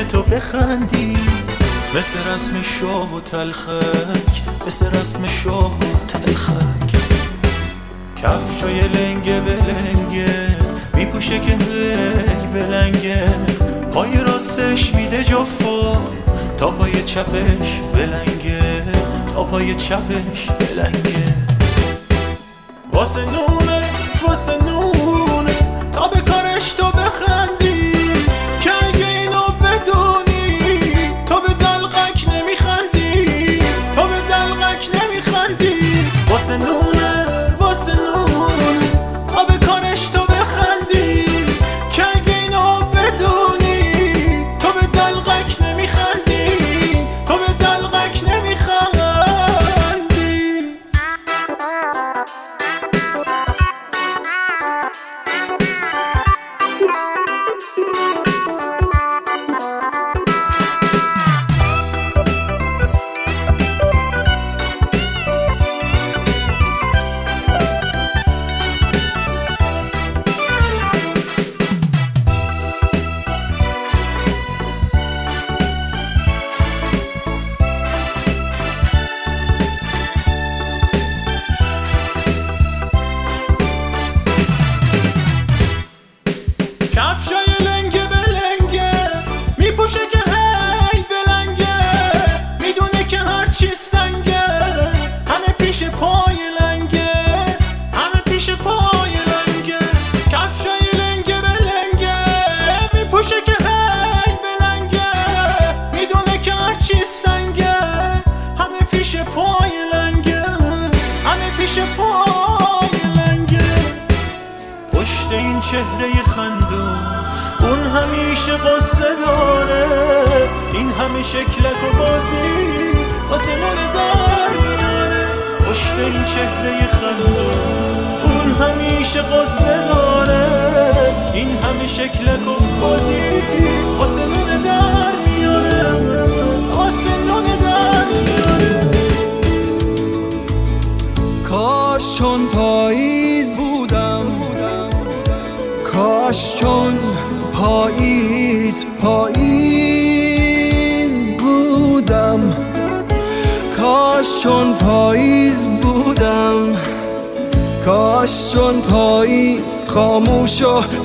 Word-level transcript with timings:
که 0.00 0.06
تو 0.06 0.22
بخندی. 0.22 1.16
مثل 1.94 2.18
رسم 2.34 2.60
شاه 2.60 3.14
و 3.14 3.20
تلخک 3.20 4.42
مثل 4.66 4.86
رسم 5.00 5.26
شاه 5.26 5.78
و 5.78 6.06
تلخک 6.08 6.96
کفشای 8.16 8.80
لنگه 8.80 9.40
بلنگه 9.40 10.56
میپوشه 10.94 11.38
که 11.38 11.52
هی 11.52 12.46
بلنگه 12.54 13.28
پای 13.92 14.16
راستش 14.16 14.94
میده 14.94 15.24
جفا. 15.24 15.96
تا 16.58 16.70
پای 16.70 17.02
چپش 17.02 17.80
بلنگه 17.94 18.84
تا 19.34 19.44
پای 19.44 19.74
چپش 19.74 20.50
بلنگه 20.60 21.34
واسه 22.92 23.20
نونه 23.20 23.90
واسه 24.22 24.52
نونه 24.64 24.89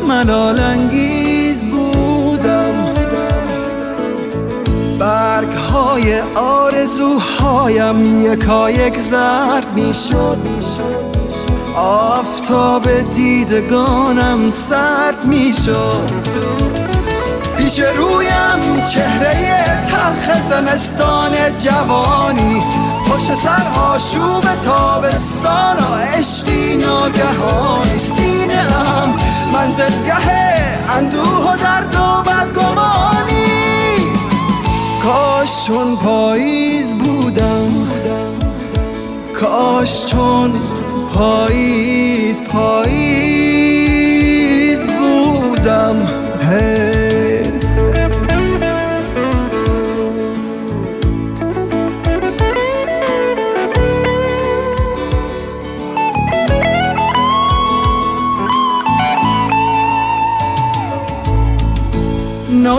ملال 0.08 0.60
انگیز 0.60 1.66
بودم. 1.66 2.94
برگ 5.00 5.54
های 5.54 6.22
آرزوهایم 6.36 8.26
یکایک 8.34 8.98
زرد 8.98 9.74
می 9.76 9.94
شد 9.94 10.38
آفتاب 11.76 13.12
دیدگانم 13.12 14.50
سرد 14.50 15.26
می 15.26 15.54
شد 15.66 16.10
پیش 17.58 17.80
رویم 17.80 18.82
چهره 18.82 19.86
تلخ 19.86 20.44
زمستان 20.50 21.32
جوانی. 21.64 22.64
پشت 23.06 23.34
سر 23.34 23.68
آشوب 23.80 24.44
تابستان 24.64 25.78
و 25.78 25.96
عشقی 25.96 26.76
ناگهانی 26.76 27.98
سینه 27.98 28.78
ام 28.78 29.16
منزلگه 29.54 30.16
اندوه 30.98 31.54
و 31.54 31.58
درد 31.58 31.96
و 31.96 32.24
بدگمانی. 32.24 33.46
کاش 35.04 35.66
چون 35.66 35.96
پاییز 35.96 36.94
بودم 36.94 37.88
کاش 39.42 40.06
چون 40.06 40.54
پاییز 41.14 42.42
پاییز 42.44 43.66
بودم. 44.88 46.08
هی 46.42 46.95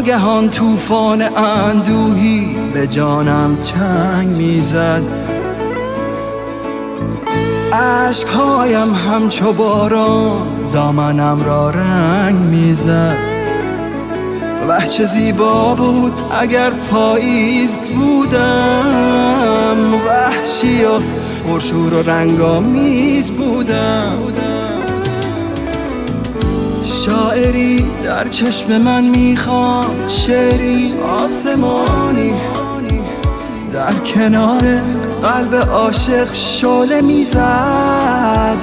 ناگهان 0.07 0.51
طوفان 0.51 1.23
اندوهی 1.37 2.57
به 2.75 2.87
جانم 2.87 3.59
چنگ 3.63 4.29
می‌زد. 4.29 5.03
عشقهایم 7.73 8.95
همچو 8.95 9.53
باران 9.53 10.43
دامنم 10.73 11.45
را 11.45 11.71
رنگ 11.71 12.37
می‌زد. 12.37 13.17
وح 14.69 14.85
چه 14.85 15.05
زیبا 15.05 15.75
بود 15.75 16.21
اگر 16.41 16.71
پاییز 16.71 17.77
بودم. 17.77 19.77
وحشی 20.07 20.85
و 20.85 21.01
پرشور 21.47 21.95
و 21.95 22.03
رنگامیز 22.03 23.31
بودم. 23.31 24.13
شاعری 27.07 27.87
در 28.05 28.29
چشم 28.29 28.79
من 28.79 29.05
می‌خواد 29.05 30.09
شعری 30.09 30.95
آسمانی 30.99 32.35
در 33.73 33.93
کنار 33.93 34.81
قلب 35.23 35.55
عاشق 35.55 36.35
شعله 36.35 37.01
می‌زد 37.01 38.57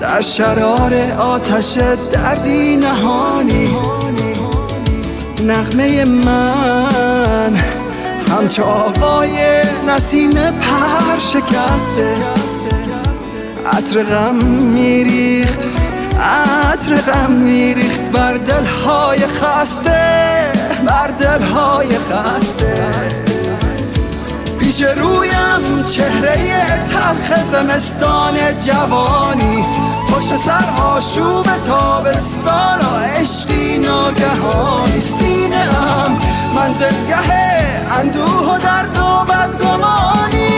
در 0.00 0.20
شرار 0.20 0.94
آتش 1.18 1.78
دردی 2.12 2.76
نهانی. 2.76 3.76
نغمه 5.46 6.04
من 6.04 7.56
همچو 8.30 8.62
آوای 8.64 9.62
نسیم 9.88 10.30
پر 10.30 11.18
شکسته 11.18 12.16
عطر 13.66 14.02
غم 14.02 14.44
میریخت. 14.46 15.68
عطر 16.20 16.96
غم 16.96 17.30
میریخت 17.32 18.06
بر 18.06 18.34
دلهای 18.34 19.26
خسته 19.26 20.52
بر 20.86 21.06
دلهای 21.06 21.88
خسته. 21.98 22.74
پیش 24.58 24.82
رویم 24.82 25.82
چهره 25.82 26.36
تلخ 26.88 27.44
زمستان 27.44 28.34
جوانی 28.66 29.64
پشت 30.08 30.36
سر 30.36 30.64
آشوب 30.82 31.46
تابستان 31.66 32.78
و 32.78 32.98
عشقی 33.20 33.78
ناگهانی. 33.78 35.00
سینه 35.00 35.56
ام 35.56 36.18
منزلگه 36.54 37.18
اندوه 38.00 38.54
و 38.54 38.58
درد 38.58 38.98
و 38.98 39.24
بدگمانی. 39.24 40.48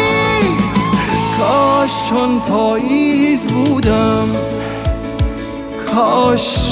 کاش 1.38 2.08
چون 2.08 2.40
پاییز 2.40 3.44
بودم 3.44 4.28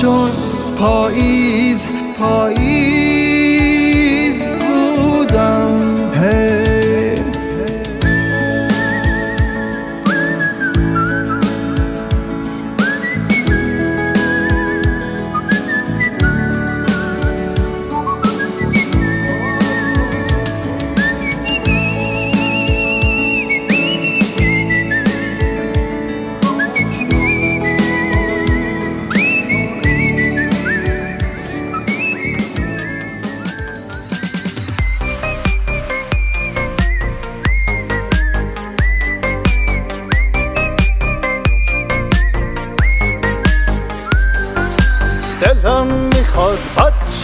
چون 0.01 0.31
پاییز 0.79 1.87
پاییز 2.19 3.08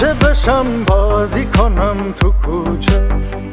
بچه 0.04 0.14
بشم 0.14 0.84
بازی 0.86 1.44
کنم 1.44 1.96
تو 2.20 2.32
کوچه. 2.42 3.08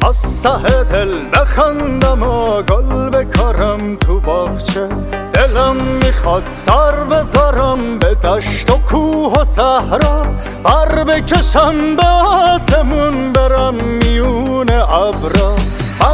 از 0.07 0.43
ته 0.43 0.83
دل 0.83 1.13
بخندم 1.33 2.23
و 2.23 2.61
گل 2.61 3.09
بکارم 3.09 3.95
تو 3.95 4.19
باغچه. 4.19 4.87
دلم 5.33 5.75
می‌خواد 6.03 6.43
سر 6.51 6.95
بذارم 6.95 7.99
به 7.99 8.15
دشت 8.15 8.71
و 8.71 8.77
کوه 8.77 9.41
و 9.41 9.43
صحرا. 9.43 10.21
بر 10.63 11.03
بکشم 11.03 11.95
به 11.95 12.05
آسمون 12.05 13.33
برم 13.33 13.75
میون 13.75 14.69
ابرا. 14.71 15.55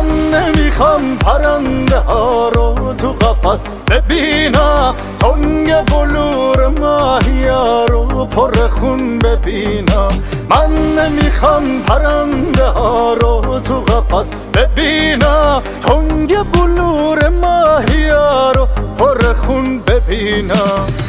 من 0.07 0.39
نمی‌خوام 0.39 1.17
پرنده 1.17 1.97
ها 1.97 2.49
رو 2.49 2.93
تو 2.93 3.11
قفس 3.11 3.67
ببینم 3.91 4.95
تنگ 5.19 5.85
بلور 5.85 6.67
ماهیا 6.67 7.85
رو 7.85 8.25
پر 8.25 8.67
خون 8.67 9.19
ببینم 9.19 10.09
من 10.49 10.69
نمی‌خوام 10.99 11.81
پرنده 11.87 12.65
ها 12.65 13.13
رو 13.13 13.59
تو 13.59 13.81
قفس 13.81 14.33
ببینم 14.53 15.61
تنگ 15.81 16.51
بلور 16.51 17.29
ماهیا 17.29 18.51
رو 18.51 18.67
پر 18.97 19.33
خون 19.33 19.79
ببینم 19.79 21.06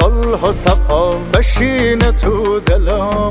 صلح 0.00 0.40
و 0.48 0.52
صفا 0.52 1.10
بشینه 1.10 2.12
تو 2.12 2.60
دلمو 2.60 3.30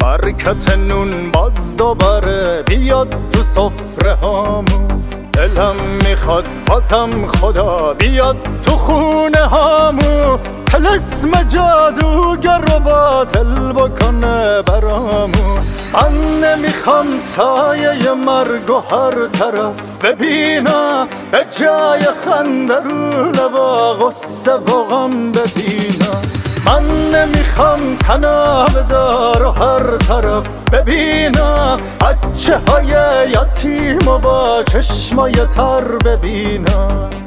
برکت 0.00 0.78
نون 0.78 1.30
باز 1.30 1.76
دوباره 1.76 2.62
بیاد 2.62 3.08
تو 3.30 3.42
سفره 3.42 4.14
هامو 4.14 4.86
دلم 5.32 5.76
می‌خواد 6.08 6.48
بازم 6.66 7.26
خدا 7.26 7.94
بیاد 7.94 8.36
تو 8.62 8.70
خونه 8.70 9.38
هامو 9.38 10.38
تلسم 10.72 11.30
جادوگر 11.42 12.58
رو 12.58 12.78
باطل 12.78 13.72
بکنه 13.72 14.62
برامو 14.62 15.54
من 15.94 16.40
نمی‌خوام 16.44 17.18
سایه 17.18 18.12
مرگ 18.12 18.70
و 18.70 18.94
هر 18.94 19.26
طرف 19.26 20.04
ببینم 20.04 21.08
به 21.32 21.46
جای 21.58 22.02
خنده 22.24 22.74
رو 22.74 23.30
لبا 23.30 23.94
غصه 23.94 24.52
و 24.52 24.84
غم 24.84 25.32
ببینم 25.32 26.22
من 26.66 27.10
نمی‌خوام 27.14 27.96
تناب 27.96 28.88
دار 28.88 29.42
و 29.42 29.50
هر 29.50 29.96
طرف 29.96 30.70
ببینم 30.72 31.76
بچه 32.00 32.60
های 32.68 32.94
یتیم 33.28 34.08
و 34.08 34.18
با 34.18 34.62
چشمای 34.72 35.32
تر 35.32 35.84
ببینم 36.04 37.19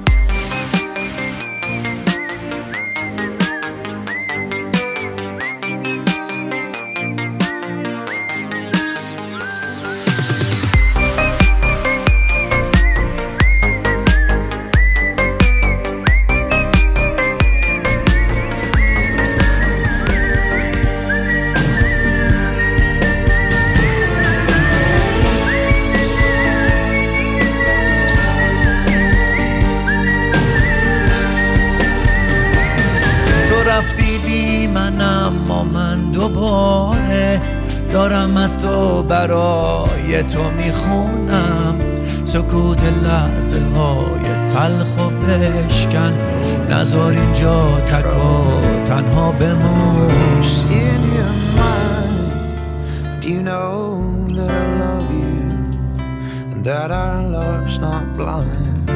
love's 57.74 57.80
not 57.80 58.18
blind? 58.18 58.89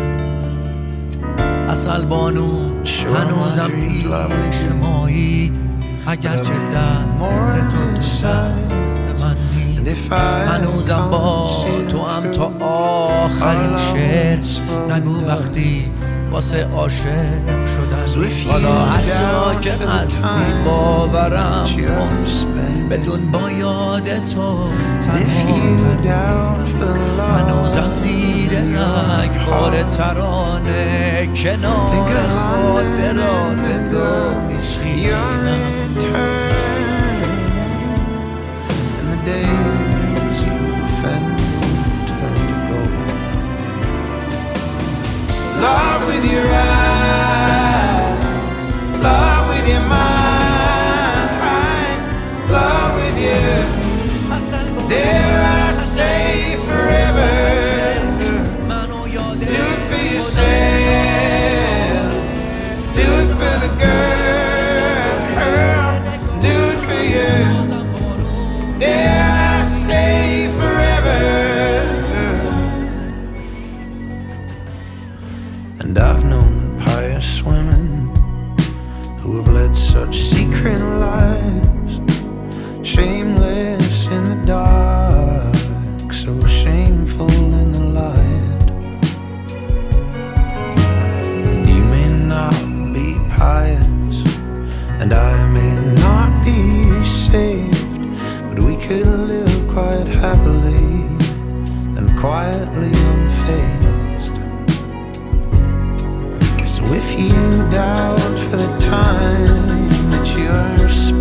اصل 1.69 2.05
بانو 2.05 2.47
هنوزم 3.15 3.67
پیش 3.67 4.05
مایی 4.81 5.51
اگرچه 6.07 6.53
دست 6.53 7.69
تو 7.69 7.77
تو 7.77 8.01
دست 8.01 9.01
من 9.21 9.35
نیست 9.85 10.11
هنوزم 10.13 11.07
با 11.11 11.49
تو 11.89 12.03
هم 12.03 12.31
تا 12.31 12.65
آخرین 12.65 13.77
شعر 13.77 14.39
will 14.39 14.91
نگو. 14.91 15.27
وقتی 15.27 15.91
واسه 16.31 16.63
عاشق 16.63 17.05
شدن 17.47 18.51
حالا 18.51 18.69
doubt 18.69 19.61
که 19.61 19.71
هستی 19.71 20.63
باورم 20.65 21.65
بدون 22.89 23.31
با 23.31 23.51
یاد 23.51 24.27
تو 24.27 24.69
doubt 26.03 26.67
the 26.79 27.21
هنوزم 27.21 27.91
love 28.56 28.56
زیر 28.56 28.60
رگ 28.60 29.46
بار 29.46 29.82
ترانه 29.82 31.26
کنار 31.26 31.88
Think 31.88 32.10
of 32.10 32.28
خاطرات 32.28 33.58
London 33.58 33.90
تو 33.90 33.96
Your 33.96 34.34
میشینم 34.48 35.82
return 35.92 36.40
and 39.00 39.08
the 39.12 39.18
days 39.30 40.38
you 40.44 40.54
defend 40.80 41.26
turn 42.08 42.34
to 42.48 42.56
gold. 42.68 43.10
So 45.36 45.44
love 45.64 46.02
with 46.08 46.24
your 46.32 46.46
eyes, 46.70 48.22
love 49.06 49.44
with 49.50 49.66
your 49.72 49.84
mind, 49.94 51.30
love 52.56 52.90
with 52.96 53.16
you. 53.26 53.46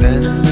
And. 0.07 0.46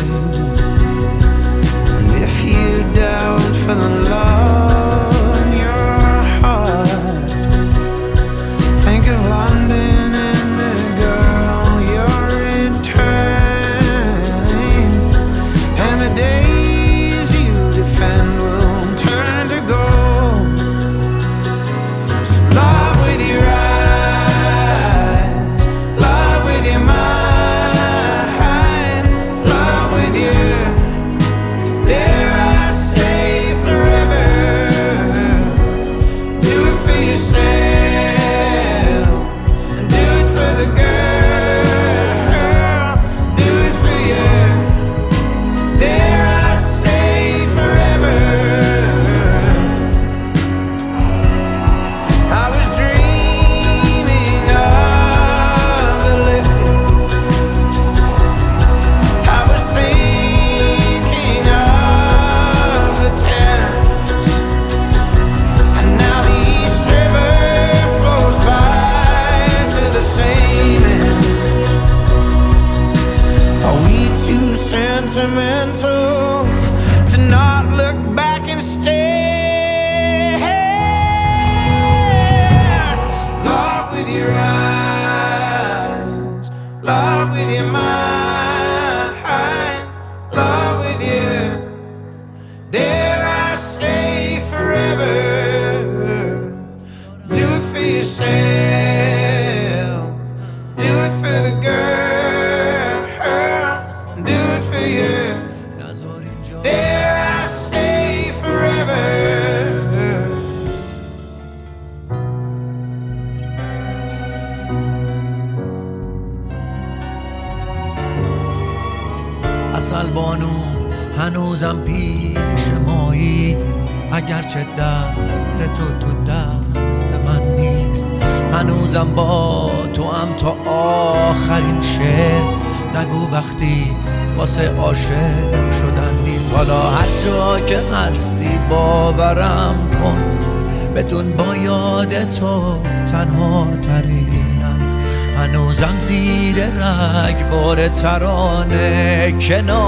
ترانه 148.04 149.32
کنار 149.40 149.83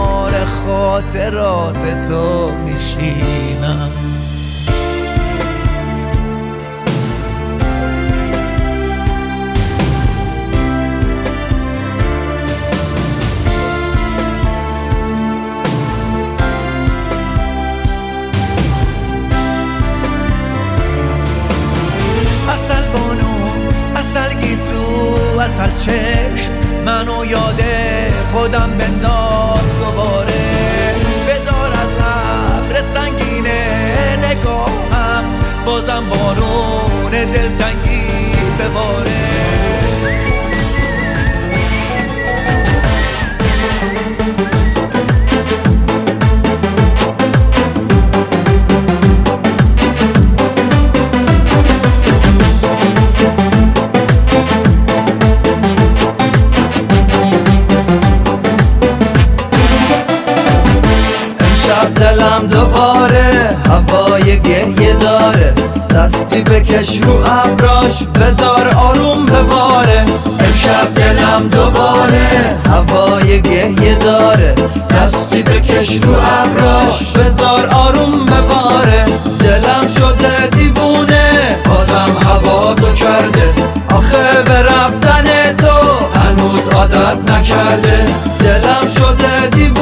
خودم 28.37 28.71
بنداز 28.79 29.79
دوباره. 29.81 30.45
بزار 31.29 31.73
از 31.73 31.93
ابر 32.01 32.81
سنگین 32.81 33.47
نگاهم. 34.25 35.25
بازم 35.67 36.05
بارون 36.11 37.11
دلتنگی 37.11 38.33
بباره. 38.61 39.26
بکش 66.67 67.01
رو 67.03 67.15
ابراش 67.15 68.03
بذار 68.03 68.69
آروم 68.69 69.25
بباره 69.25 70.05
امشب 70.41 70.95
دلم 70.95 71.49
دوباره 71.49 72.57
هوای 72.71 73.43
گهیه 73.43 73.95
داره. 73.95 74.55
دستی 74.91 75.43
بکش 75.43 75.91
رو 76.03 76.13
ابراش 76.13 77.05
بذار 77.13 77.67
آروم 77.67 78.25
بباره 78.25 79.05
دلم 79.41 79.89
شده 79.99 80.47
دیوونه 80.47 81.57
بازم 81.69 82.17
هوا 82.29 82.75
تو 82.75 82.93
کرده. 82.93 83.55
آخه 83.91 84.43
به 84.45 84.63
رفتن 84.63 85.57
تو 85.57 86.19
هنوز 86.19 86.69
عادت 86.75 87.31
نکرده. 87.31 88.07
دلم 88.41 88.89
شده 88.95 89.47
دیوونه. 89.51 89.76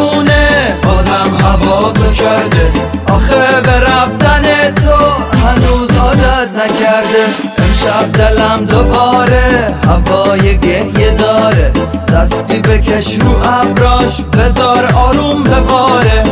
شده 7.15 7.27
امشب 7.59 8.13
دلم 8.13 8.65
دوباره 8.65 9.69
هوای 9.87 10.59
گهیه 10.59 11.11
داره. 11.11 11.73
دستی 12.09 12.59
بکش 12.59 13.15
رو 13.21 13.37
ابراش 13.45 14.21
بذار 14.23 14.93
آروم 14.95 15.43
بباره 15.43 16.25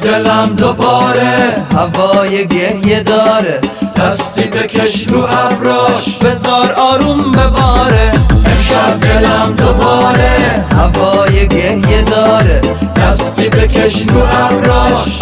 دلم 0.00 0.54
دوباره 0.56 1.56
هوای 1.74 2.46
گریه 2.46 3.00
داره. 3.02 3.60
دستی 3.96 4.44
بکش 4.44 5.08
رو 5.08 5.18
ابراش 5.18 6.18
بزار 6.18 6.72
آروم 6.72 7.32
بباره. 7.32 8.12
امشب 8.46 9.00
دلم 9.00 9.54
دوباره 9.54 10.64
هوای 10.72 11.48
گریه 11.48 12.02
داره. 12.02 12.60
دستی 12.96 13.48
بکش 13.48 14.02
رو 14.08 14.20
ابراش. 14.20 15.21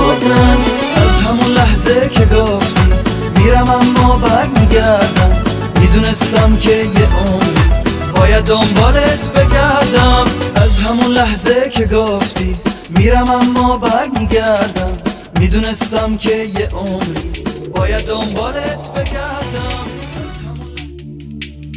بردم 0.00 0.60
از 0.96 1.10
همون 1.26 1.50
لحظه 1.54 2.08
که 2.08 2.24
گفتی 2.24 2.84
میرم 3.36 3.70
اما 3.70 4.16
برمیگردم. 4.16 5.42
می‌دونستم 5.80 6.56
که 6.56 6.76
یه 6.76 7.08
عمری 7.16 7.60
باید 8.16 8.44
دنبالت 8.44 9.32
بگردم. 9.32 10.24
از 10.54 10.78
همون 10.78 11.10
لحظه 11.12 11.70
که 11.70 11.84
گفتی 11.84 12.56
میرم 12.90 13.30
اما 13.30 13.76
برمیگردم. 13.76 14.98
می‌دونستم 15.40 16.16
که 16.16 16.36
یه 16.36 16.68
عمری 16.72 17.42
باید 17.74 18.06
دنبالت 18.06 18.92
بگردم. 18.92 19.84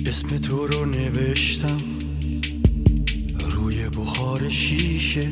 اسم 0.05 0.37
تو 0.37 0.67
رو 0.67 0.85
نوشتم. 0.85 1.77
روی 3.51 3.89
بخار 3.89 4.49
شیشه. 4.49 5.27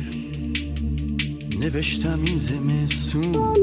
نوشتم 1.62 2.20
این 2.26 2.38
زمستون. 2.38 3.54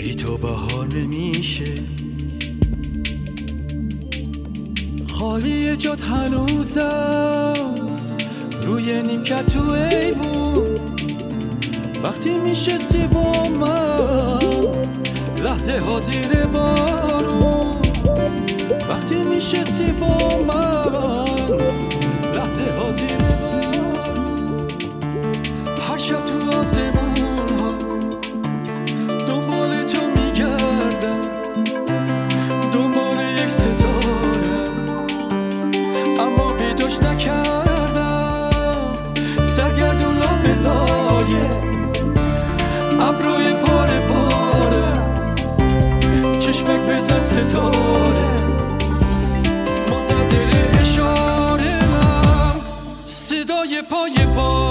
بی 0.00 0.14
تو 0.14 0.36
بهار 0.36 0.86
نمیشه. 0.86 1.74
خالی 5.08 5.76
جات 5.76 6.00
هنوزم. 6.02 7.74
روی 8.62 9.02
نیمکت 9.02 9.46
تو 9.46 9.70
ایوون. 9.70 10.66
وقتی 12.04 12.38
میشه 12.38 13.06
با 13.12 13.48
من. 13.48 14.82
لحظه 15.44 15.78
ها 15.78 16.00
زیر 16.00 16.46
بارون. 16.46 17.76
وقتی 18.88 19.22
میشه 19.22 19.92
با 20.00 20.44
من. 20.46 21.56
لحظه 22.34 22.62
هر 22.62 23.21
شب 26.12 26.26
تو 26.26 26.58
آسمون 26.58 27.48
ها 27.58 27.72
دنبال 29.26 29.82
تو 29.82 30.00
میگردم. 30.06 31.20
دنبال 32.72 33.18
یک 33.38 33.48
ستاره. 33.48 34.68
اما 36.20 36.52
پیداش 36.52 36.98
نکردم. 37.02 38.94
سرگردون 39.56 40.18
لابه 40.18 40.54
لایه 40.54 41.50
ابروی 43.00 43.52
پاره 43.52 44.00
پاره. 44.00 44.92
چشمک 46.38 46.80
بزن 46.80 47.22
ستاره. 47.22 48.30
منتظر 49.90 50.48
اشاره 50.80 51.78
صدای 53.06 53.82
پای 53.90 54.26
بارون 54.36 54.61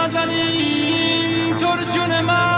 زل 0.00 0.08
نزنی 0.08 1.54
تر 1.60 1.84
جون 1.94 2.20
من. 2.20 2.49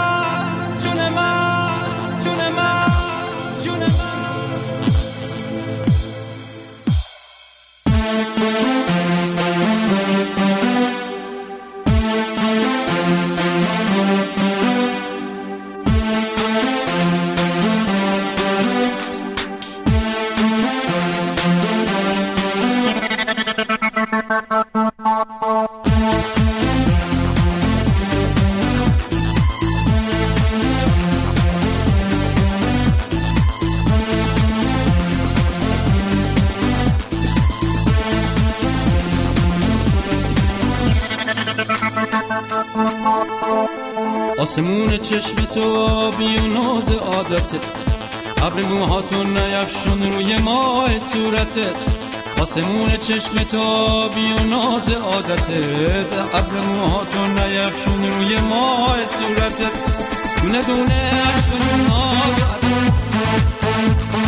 ابر 48.53 48.63
موهاتو 48.63 49.23
نیفشون 49.23 50.13
روی 50.13 50.37
ماه 50.37 50.89
صورتت 51.13 51.75
آسمون 52.41 52.97
چشم 52.97 53.43
تو 53.51 53.61
آبی 53.61 54.33
و 54.33 54.43
ناز 54.43 54.89
عادته 54.89 56.05
ابر 56.33 56.59
موهاتو 56.67 57.25
نیفشون 57.27 58.11
روی 58.11 58.37
ماه 58.37 58.97
صورتت 59.19 59.73
دونه 60.41 60.61
دونه 60.61 60.93
عشق 60.93 61.51
ناز. 61.87 62.63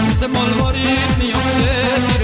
مثل 0.09 0.27
مالوارید 0.27 1.17
میافته. 1.19 2.14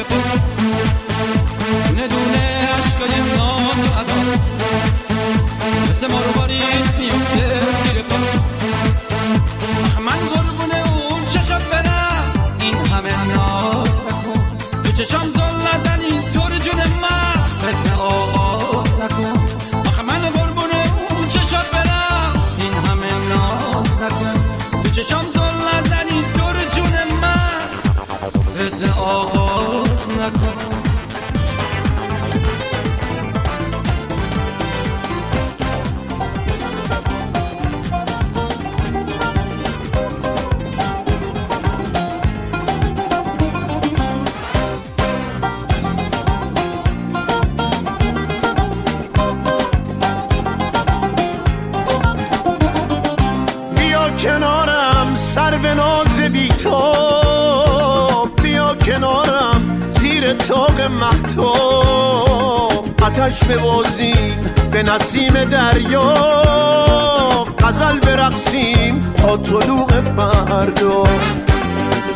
طلوع 69.52 69.90
فردا. 70.16 71.04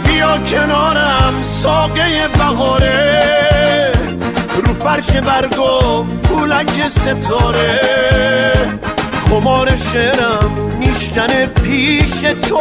بیا 0.06 0.38
کنارم 0.38 1.44
ساقه 1.44 2.28
بهاره. 2.38 3.92
رو 4.66 4.74
فرش 4.74 5.12
برگو 5.12 6.04
پولک 6.04 6.88
ستاره. 6.88 7.82
خمار 9.30 9.78
شعرم 9.78 10.52
میشکنه 10.80 11.46
پیش 11.46 12.22
تو. 12.22 12.60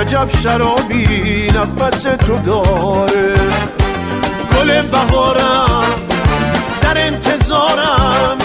عجب 0.00 0.28
شرابی 0.42 1.48
نفس 1.54 2.02
تو 2.02 2.38
داره. 2.46 3.34
گل 4.56 4.82
بهارم 4.82 5.84
در 6.82 7.06
انتظارم. 7.06 8.38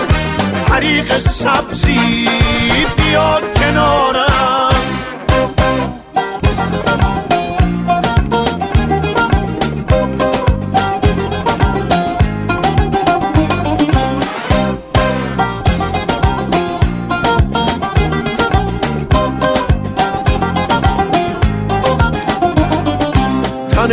حریق 0.72 1.20
سبزی. 1.20 2.28
بیاد 2.98 3.44
کنارم. 3.60 4.33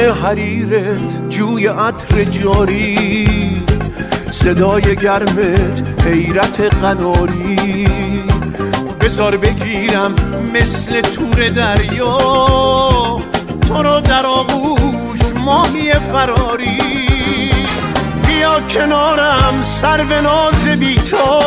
حریرت 0.00 1.28
جوی 1.28 1.66
عطر 1.66 2.24
جاری. 2.24 3.62
صدای 4.30 4.96
گرمت 4.96 5.82
حیرت 6.06 6.60
قناری. 6.60 8.18
بزار 9.00 9.36
بگیرم 9.36 10.14
مثل 10.54 11.00
تور 11.00 11.48
دریا. 11.48 12.18
تو 13.68 13.82
رو 13.82 14.00
در 14.00 14.26
آغوش 14.26 15.20
ماهی 15.44 15.92
فراری. 15.92 17.50
بیا 18.26 18.60
کنارم 18.60 19.62
سر 19.62 20.04
به 20.04 20.20
ناز 20.20 20.68
بیتا 20.68 21.40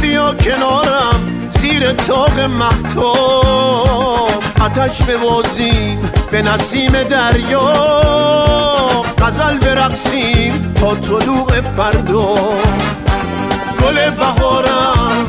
بیا 0.00 0.34
کنارم 0.34 1.48
زیر 1.50 1.92
تاق 1.92 2.40
محتاب. 2.40 4.31
آتش 4.62 5.02
ببازیم 5.02 6.10
به 6.30 6.42
نسیم 6.42 6.92
دریا. 7.02 7.72
غزل 9.18 9.58
برقصیم 9.58 10.74
تا 10.80 10.94
طلوع 10.94 11.60
فردا. 11.60 12.34
گل 13.82 14.10
بهارم 14.10 15.26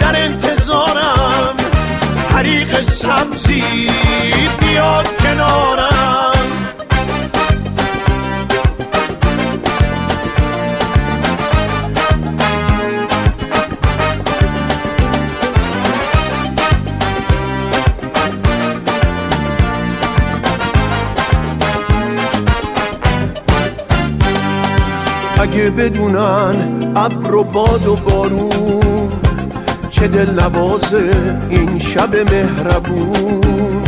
در 0.00 0.24
انتظارم 0.24 1.54
حریق 2.34 2.82
سبزی 2.82 3.88
بیاد 4.60 5.08
کنارم. 5.22 6.31
اگه 25.52 25.70
بدونن 25.70 26.92
ابر 26.96 27.34
و 27.34 27.44
باد 27.44 27.86
و 27.86 27.96
بارون 27.96 29.08
چه 29.90 30.08
دل 30.08 30.40
نوازه 30.40 31.10
این 31.50 31.78
شب 31.78 32.16
مهربون. 32.32 33.82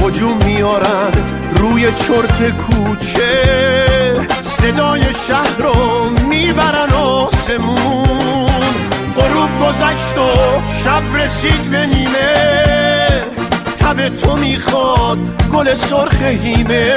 هجوم 0.00 0.36
میارن 0.46 1.12
روی 1.56 1.82
چرت 1.82 2.56
کوچه 2.56 3.44
صدای 4.42 5.02
شهر 5.28 5.56
رو 5.58 6.10
می‌برن 6.28 6.92
آسمون. 6.92 8.46
غروب 9.16 9.50
گذشت 9.62 10.18
و 10.18 10.30
شب 10.84 11.02
رسید 11.16 11.70
به 11.70 11.86
نیمه 11.86 12.34
تب 13.78 14.08
تو 14.08 14.36
می‌خواد 14.36 15.18
گل 15.54 15.74
سرخ 15.74 16.22
هیمه. 16.22 16.96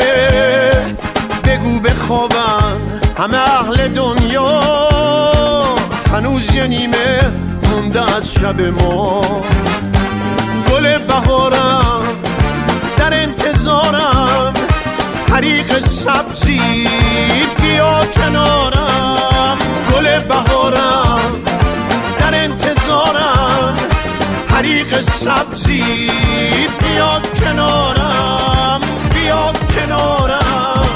بگو 1.46 1.80
بخوابن 1.80 2.65
همه 3.18 3.38
اهل 3.38 3.88
دنیا 3.88 4.62
هنوز 6.14 6.56
یه 6.56 6.68
نیمه 6.68 7.20
مونده 7.72 8.16
از 8.16 8.34
شب 8.34 8.62
ما. 8.62 9.22
گل 10.72 10.98
بهارم 10.98 12.04
در 12.98 13.14
انتظارم 13.22 14.54
حریق 15.32 15.80
سبزی 15.80 16.88
بیا 17.62 18.06
کنارم. 18.06 19.58
گل 19.94 20.20
بهارم 20.20 21.32
در 22.20 22.44
انتظارم 22.44 23.76
حریق 24.50 25.02
سبزی 25.02 26.10
بیا 26.80 27.22
کنارم. 27.40 28.82
بیا 29.14 29.54
کنارم. 29.76 30.95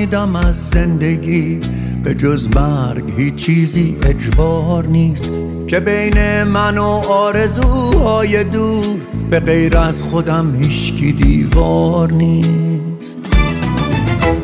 فهمیدم 0.00 0.36
از 0.36 0.70
زندگی 0.70 1.60
به 2.04 2.14
جز 2.14 2.48
مرگ 2.56 3.04
هیچ 3.16 3.34
چیزی 3.34 3.96
اجبار 4.02 4.86
نیست. 4.86 5.32
که 5.68 5.80
بین 5.80 6.42
من 6.42 6.78
و 6.78 6.84
آرزوهای 7.08 8.44
دور 8.44 8.84
به 9.30 9.40
غیر 9.40 9.78
از 9.78 10.02
خودم 10.02 10.54
هیچکی 10.54 11.12
دیوار 11.12 12.12
نیست. 12.12 13.18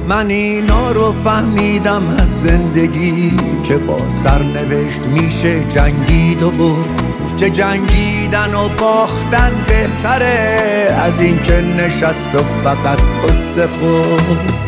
من 0.09 0.27
اینا 0.27 0.93
رو 0.93 1.13
فهمیدم 1.13 2.09
از 2.09 2.43
زندگی 2.43 3.33
که 3.65 3.79
با 3.79 3.99
سرنوشت 4.09 5.07
میشه 5.07 5.65
جنگید 5.69 6.43
و 6.43 6.51
برد. 6.51 7.03
که 7.37 7.51
جنگیدن 7.51 8.55
و 8.55 8.69
باختن 8.69 9.53
بهتره 9.69 10.89
از 11.05 11.21
این 11.21 11.43
که 11.43 11.61
نشست 11.61 12.35
و 12.35 12.39
فقط 12.39 12.99
قصه 13.01 13.67
خورد 13.67 14.66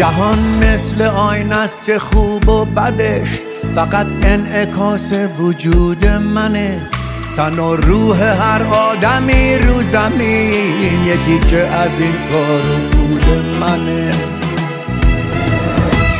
جهان 0.00 0.38
مثل 0.38 1.02
آین 1.02 1.52
است 1.52 1.84
که 1.84 1.98
خوب 1.98 2.48
و 2.48 2.64
بدش. 2.64 3.28
فقط 3.74 4.06
انعکاس 4.22 5.12
وجود 5.38 6.06
منه. 6.06 6.88
تن 7.36 7.58
و 7.58 7.76
روح 7.76 8.22
هر 8.22 8.62
آدمی 8.62 9.58
رو 9.58 9.82
زمین. 9.82 11.04
یه 11.04 11.16
تیکه 11.16 11.58
از 11.58 12.00
این 12.00 12.14
تار 12.32 12.60
و 12.60 12.96
بود 12.96 13.44
منه. 13.60 14.10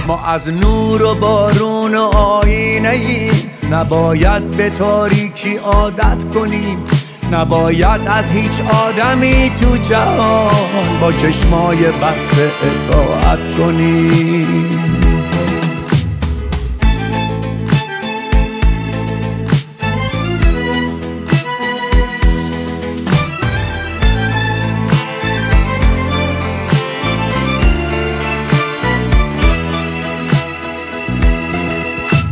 ما 0.06 0.24
از 0.26 0.48
نور 0.48 1.02
و 1.02 1.14
بارون 1.14 1.94
و 1.94 2.02
آینه 2.16 2.88
ایم. 2.88 3.50
نباید 3.70 4.50
به 4.50 4.70
تاریکی 4.70 5.56
عادت 5.56 6.24
کنیم. 6.34 6.84
نباید 7.32 8.00
از 8.06 8.30
هیچ 8.30 8.60
آدمی 8.60 9.50
تو 9.60 9.76
جهان 9.76 11.00
با 11.00 11.12
چشمای 11.12 11.76
بسته 11.76 12.50
اطاعت 12.62 13.09
کنیم 13.36 14.90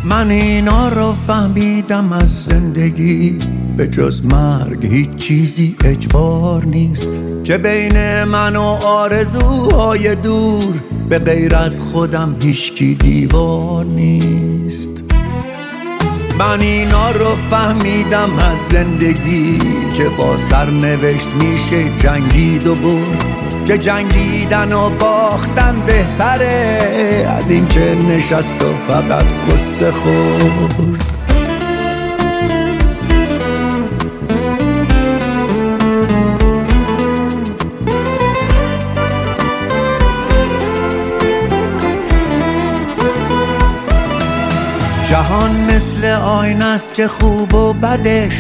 من 0.05 0.31
اینا 0.31 0.89
رو 0.89 1.13
فهمیدم 1.13 2.13
از 2.13 2.45
زندگی. 2.45 3.39
به 3.79 3.89
جز 3.89 4.25
مرگ 4.25 4.87
هیچ 4.87 5.15
چیزی 5.17 5.77
اجبار 5.85 6.65
نیست. 6.65 7.09
که 7.45 7.59
بین 7.59 8.25
من 8.25 8.57
و 8.57 8.63
آرزوهای 8.87 10.15
دور 10.15 10.75
به 11.09 11.19
غیر 11.19 11.57
از 11.57 11.81
خودم 11.81 12.37
هیچکی 12.41 12.95
دیوار 12.95 13.85
نیست. 13.85 14.91
من 16.39 16.61
اینا 16.61 17.11
رو 17.11 17.37
فهمیدم 17.51 18.39
از 18.39 18.59
زندگی 18.59 19.59
که 19.97 20.09
با 20.19 20.37
سرنوشت 20.37 21.29
میشه 21.35 21.97
جنگید 21.97 22.67
و 22.67 22.75
برد. 22.75 23.25
که 23.67 23.79
جنگیدن 23.79 24.73
و 24.73 24.91
باختن 24.91 25.75
بهتره 25.87 27.35
از 27.39 27.51
این 27.51 27.69
که 27.69 27.97
نشست 28.09 28.63
و 28.63 28.93
فقط 28.93 29.27
قصه 29.51 29.91
خورد. 29.91 31.18
مثل 46.09 46.21
آین 46.21 46.63
است 46.63 46.95
که 46.95 47.09
خوب 47.09 47.55
و 47.55 47.73
بدش. 47.73 48.35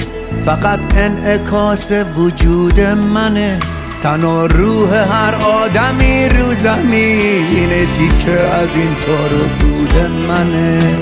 فقط 0.45 0.79
انعکاس 0.97 1.93
وجود 2.16 2.81
منه. 2.81 3.59
تن 4.03 4.25
و 4.25 4.47
روح 4.47 4.95
هر 4.95 5.35
آدمی 5.35 6.29
رو 6.29 6.55
زمین 6.55 7.93
تیکه 7.93 8.41
از 8.41 8.75
این 8.75 8.95
تار 8.95 9.29
بود 9.59 9.95
منه. 10.29 10.99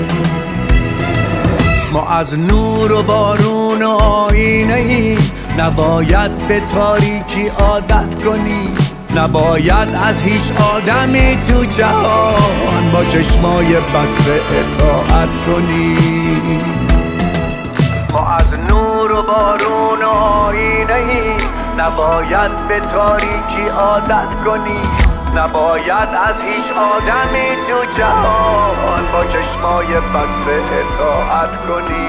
ما 1.93 2.09
از 2.09 2.39
نور 2.39 2.91
و 2.91 3.03
بارون 3.03 3.83
و 3.83 3.89
آینه 3.89 4.73
ایم 4.73 5.31
نباید 5.59 6.47
به 6.47 6.59
تاریکی 6.59 7.47
عادت 7.47 8.23
کنی. 8.23 8.69
نباید 9.15 9.95
از 10.07 10.21
هیچ 10.21 10.51
آدمی 10.75 11.35
تو 11.35 11.65
جهان 11.65 12.91
با 12.93 13.03
چشمای 13.03 13.73
بسته 13.73 14.41
اطاعت 14.51 15.37
کنی. 15.43 16.16
ما 18.13 18.27
از 18.27 18.59
نور 18.69 19.11
و 19.11 19.21
بارون 19.21 20.03
و 20.03 20.09
آینه 20.09 20.93
ایم 20.93 21.37
نباید 21.77 22.67
به 22.67 22.79
تاریکی 22.79 23.69
عادت 23.77 24.35
کنی 24.45 24.81
نباید 25.35 26.09
از 26.27 26.35
هیچ 26.41 26.71
آدمی 26.71 27.49
تو 27.67 27.97
جهان 27.97 29.03
با 29.13 29.23
چشمای 29.23 29.87
بسته 29.87 30.63
اطاعت 30.79 31.65
کنی 31.67 32.06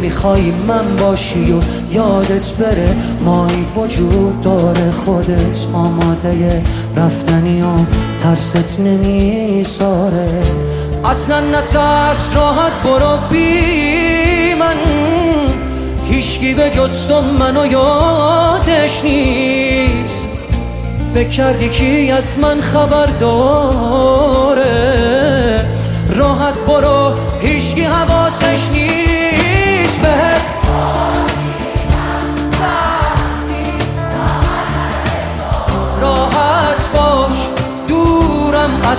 می‌خوای 0.00 0.50
من 0.50 0.96
باشی 0.96 1.52
و 1.52 1.60
یادت 1.92 2.52
بره 2.52 2.96
مایی 3.24 3.66
وجود 3.76 4.42
داره 4.42 4.90
خودت 4.90 5.66
آماده 5.74 6.62
رفتنی 6.96 7.62
و 7.62 7.66
ترست 8.22 8.80
نمیساره. 8.80 10.28
اصلا 11.04 11.40
نترس 11.40 12.36
راحت 12.36 12.72
برو 12.84 13.18
بی 13.30 14.54
من. 14.54 14.76
هیشگی 16.10 16.54
به 16.54 16.70
جز 16.70 17.10
منو 17.38 17.66
یادش 17.66 19.04
نیست. 19.04 20.26
فکر 21.14 21.28
کردی 21.28 21.68
کی 21.68 22.10
از 22.10 22.38
من 22.38 22.60
خبر 22.60 23.06
داره؟ 23.20 24.70
راحت 26.16 26.54
برو 26.54 27.12
هیشگی 27.40 27.82
هوا 27.82 28.19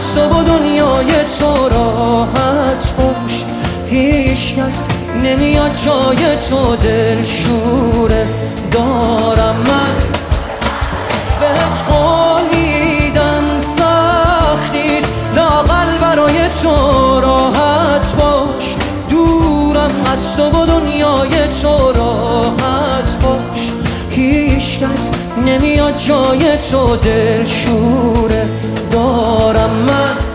هست 0.01 0.17
و 0.17 0.43
دنیای 0.43 1.11
تو 1.39 1.69
راحت 1.69 2.93
باش. 2.97 3.45
هیچ 3.87 4.55
کس 4.55 4.87
نمیاد 5.23 5.71
جای 5.85 6.35
تو 6.49 6.75
دل 6.75 7.23
شوره 7.23 8.27
دارم 8.71 9.55
من. 9.55 9.95
بهت 11.39 11.83
قول 11.89 12.41
میدم 12.53 13.59
سخت 13.59 14.71
برای 16.01 16.49
تو 16.61 17.19
راحت 17.21 18.15
باش. 18.15 18.75
دورم 19.09 19.91
از 20.13 20.37
تو 20.37 20.49
با 20.49 20.65
دنیای 20.65 21.47
تو 21.61 21.91
راحت 21.91 23.17
باش. 23.23 23.71
هیچ 24.09 24.79
کس 24.79 25.11
نمیاد 25.45 25.95
جای 25.95 26.57
تو 26.71 26.95
دل 26.95 27.45
شوره 27.45 28.40
دارم 28.91 29.69
من. 29.69 30.30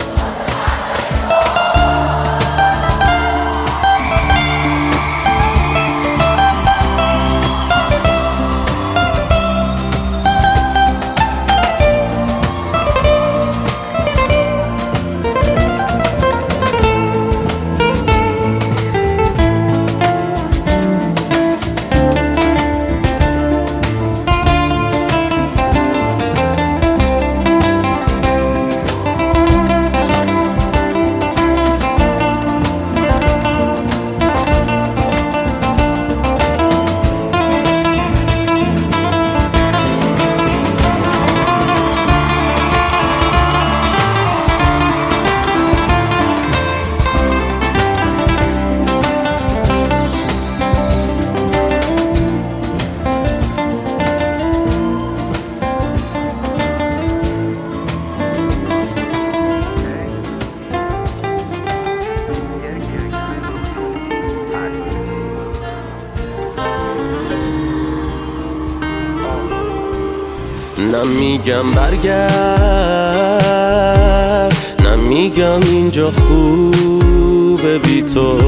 میگم 71.46 71.70
برگرد 71.70 72.26
نه 74.84 74.96
میگم 74.96 75.60
اینجا 75.60 76.10
خوبه 76.10 77.78
بی 77.78 78.02
تو. 78.02 78.38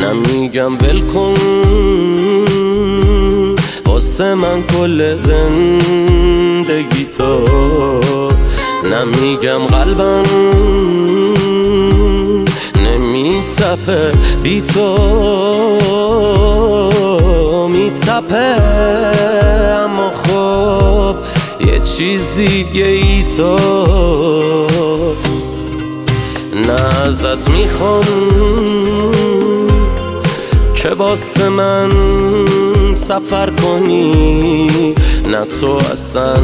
نه 0.00 0.12
میگم 0.12 0.78
ول 0.78 1.00
کن 1.06 1.34
واسه 3.86 4.34
من 4.34 4.62
کل 4.62 5.16
زندگی 5.16 7.04
تو. 7.18 7.44
نه 8.90 9.04
میگم 9.22 9.66
قلبم 9.66 10.22
نمیتپه 12.76 14.12
بی 14.42 14.60
تو. 14.60 14.98
میتپه 17.68 18.56
اما 19.84 20.10
یه 20.14 21.33
چیز 21.98 22.34
دیگه 22.34 22.84
ای 22.84 23.22
تو 23.22 23.58
نه 26.54 27.06
ازت 27.06 27.50
می‌خوام 27.50 28.04
که 30.74 30.88
واسه 30.88 31.48
من 31.48 31.90
سفر 32.94 33.50
کنی. 33.50 34.94
نه 35.30 35.44
تو 35.60 35.70
اصلا 35.92 36.34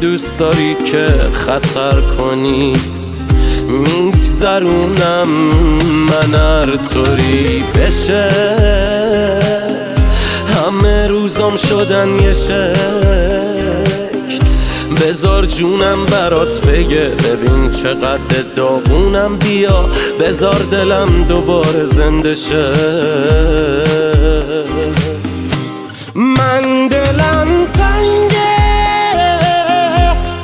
دوست 0.00 0.40
داری 0.40 0.76
که 0.92 1.06
خطر 1.32 2.00
کنی. 2.18 2.76
میگذرونم 3.68 5.28
من 6.10 6.34
هر 6.34 6.76
طوری 6.76 7.64
بشه. 7.74 8.30
همه 10.46 11.06
روزام 11.06 11.56
شدن 11.56 12.32
شکل 12.32 13.43
بزار 14.94 15.44
جونم 15.44 16.04
برات 16.10 16.60
بگه 16.60 17.04
ببین 17.04 17.70
چقدر 17.70 18.42
داغونم. 18.56 19.38
بیا 19.38 19.88
بزار 20.20 20.62
دلم 20.70 21.24
دوباره 21.28 21.84
زنده 21.84 22.34
شه. 22.34 22.70
من 26.14 26.88
دلم 26.88 27.66
تنگه 27.72 28.56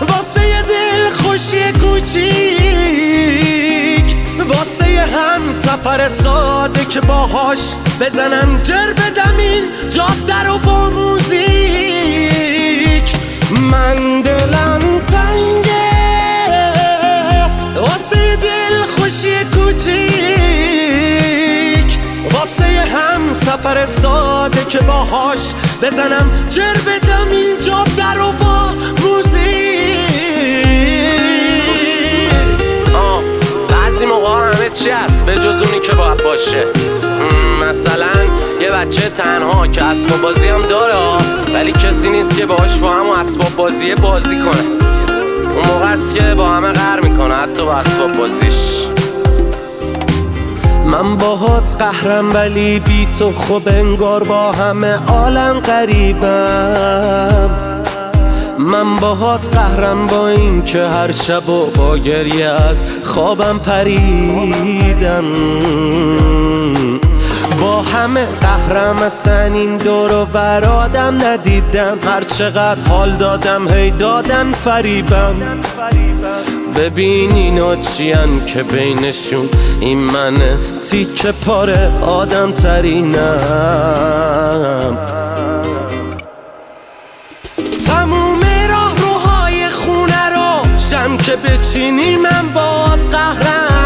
واسه 0.09 0.63
دل 0.63 1.11
خوشی 1.11 1.73
کوچیک 1.73 2.31
واسه 4.49 4.85
هم 4.85 5.53
سفر 5.53 6.09
ساده 6.09 6.85
که 6.85 7.01
باهاش 7.01 7.61
بزنم. 8.01 8.61
جر 8.63 8.93
بدم 8.93 9.37
این 9.39 9.65
جاده 9.91 10.43
رو 10.47 10.59
با 10.59 10.91
موزیک. 10.91 11.50
من 13.71 14.23
دلم 14.23 14.81
تنگه. 15.07 15.91
واسه 17.77 18.37
دل 18.37 18.83
خوشی 18.83 19.45
کوچیک 19.45 20.11
واسه 22.33 22.65
هم 22.65 23.33
سفر 23.33 23.87
ساده 23.87 24.65
که 24.65 24.79
باهاش 24.79 25.55
بزنم. 25.83 26.31
جر 26.51 26.75
بدم 26.75 27.29
این 27.31 27.61
جاده 27.61 28.13
رو 28.17 28.33
با 28.33 28.71
موزیک. 29.03 29.51
بعضی 33.71 34.07
موقع 34.07 34.31
همه 34.31 34.71
چی 34.75 34.91
هست 34.91 35.25
به 35.25 35.35
جز 35.35 35.45
اونی 35.45 35.81
که 35.81 35.93
باید 35.93 36.23
باشه. 36.23 36.67
مثلا 37.63 38.25
یه 38.61 38.71
بچه 38.71 39.11
تنها 39.11 39.67
که 39.67 39.85
اسباب 39.85 40.21
بازی 40.21 40.49
هم 40.49 40.63
داره 40.63 40.95
ولی 41.55 41.73
کسی 41.73 42.11
نیست 42.11 42.37
که 42.37 42.47
باهاش 42.47 42.77
با 42.77 42.89
هم 42.89 43.11
اسباب 43.11 43.57
بازی 43.57 43.95
بازی 43.95 44.37
کنه. 44.37 44.65
اون 45.55 45.67
موقع 45.67 45.87
است 45.87 46.15
که 46.15 46.35
با 46.35 46.47
همه 46.47 46.73
قهر 46.73 47.01
می‌کنه 47.01 47.35
حتی 47.35 47.65
با 47.65 47.73
اسباب 47.73 48.13
بازیش. 48.13 48.87
من 50.87 51.17
باهات 51.17 51.77
قهرم 51.79 52.33
ولی 52.35 52.81
بی 52.81 53.07
تو 53.19 53.33
خوب 53.33 53.69
انگار 53.69 54.25
با 54.25 54.53
همه 54.53 54.99
عالم 55.07 55.61
قریبم. 55.61 57.51
من 58.59 58.95
باهات 58.95 59.57
قهرم 59.57 60.07
با 60.07 60.29
این 60.29 60.65
که 60.65 60.87
هر 60.87 61.13
شب 61.13 61.49
و 61.49 61.67
با 61.67 61.97
گریه 61.97 62.47
از 62.47 62.85
خوابم 63.03 63.59
پریدم. 63.59 65.25
همه 67.83 68.25
قهرم 68.41 68.97
اصلا 68.97 69.43
این 69.43 69.77
دور 69.77 70.13
و 70.13 70.25
برادم 70.25 71.25
ندیدم. 71.25 71.99
هر 72.05 72.23
چقدر 72.23 72.89
حال 72.89 73.11
دادم 73.11 73.69
هی 73.69 73.91
دادن 73.91 74.51
فریبم. 74.51 75.35
ببین 76.77 77.33
اینا 77.33 77.77
چیان 77.77 78.45
که 78.47 78.63
بینشون. 78.63 79.49
این 79.81 79.99
منه 79.99 80.59
تیک 80.91 81.27
پاره 81.27 81.91
آدم 82.03 82.53
ترینم 82.53 83.31
تموم 87.87 88.41
راه 88.71 88.99
روهای 88.99 89.69
خونه 89.69 90.29
رو 90.31 90.79
شم 90.79 91.17
که 91.17 91.37
بچینی. 91.37 92.17
من 92.17 92.49
باد 92.55 93.11
قهرم. 93.11 93.80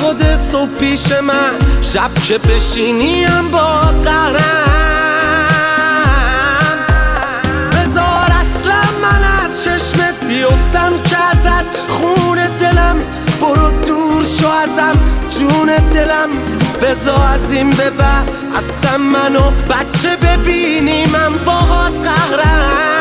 خود 0.00 0.34
صبح 0.34 0.70
پیش 0.80 1.12
من. 1.12 1.52
شب 1.82 2.10
که 2.28 2.38
بشینی 2.38 3.24
هم 3.24 3.50
باد 3.50 4.04
قهرم 4.04 4.68
بذار 7.72 8.32
اصلا 8.40 8.82
من 9.02 9.22
از 9.44 9.64
چشمت 9.64 10.24
بیفتم 10.28 10.92
که 11.04 11.16
ازت 11.16 11.66
خون 11.88 12.38
دلم 12.60 12.98
برو 13.40 13.70
دور 13.70 14.24
شو 14.24 14.48
ازم. 14.48 14.98
جون 15.38 15.76
دلم 15.94 16.28
بذار 16.82 17.28
از 17.34 17.52
این 17.52 17.70
به 17.70 17.92
اصلا 18.56 18.98
منو 18.98 19.50
بچه 19.50 20.16
ببینی 20.16 21.06
من 21.06 21.32
باهات 21.46 22.06
قهرم. 22.06 22.97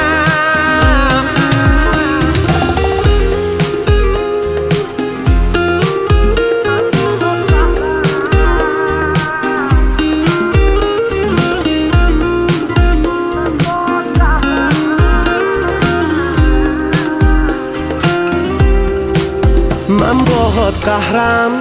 قهرم. 20.87 21.51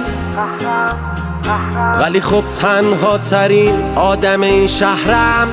ولی 1.99 2.21
خب 2.21 2.43
تنها 2.61 3.17
ترین 3.17 3.75
آدم 3.95 4.41
این 4.41 4.67
شهرم. 4.67 5.47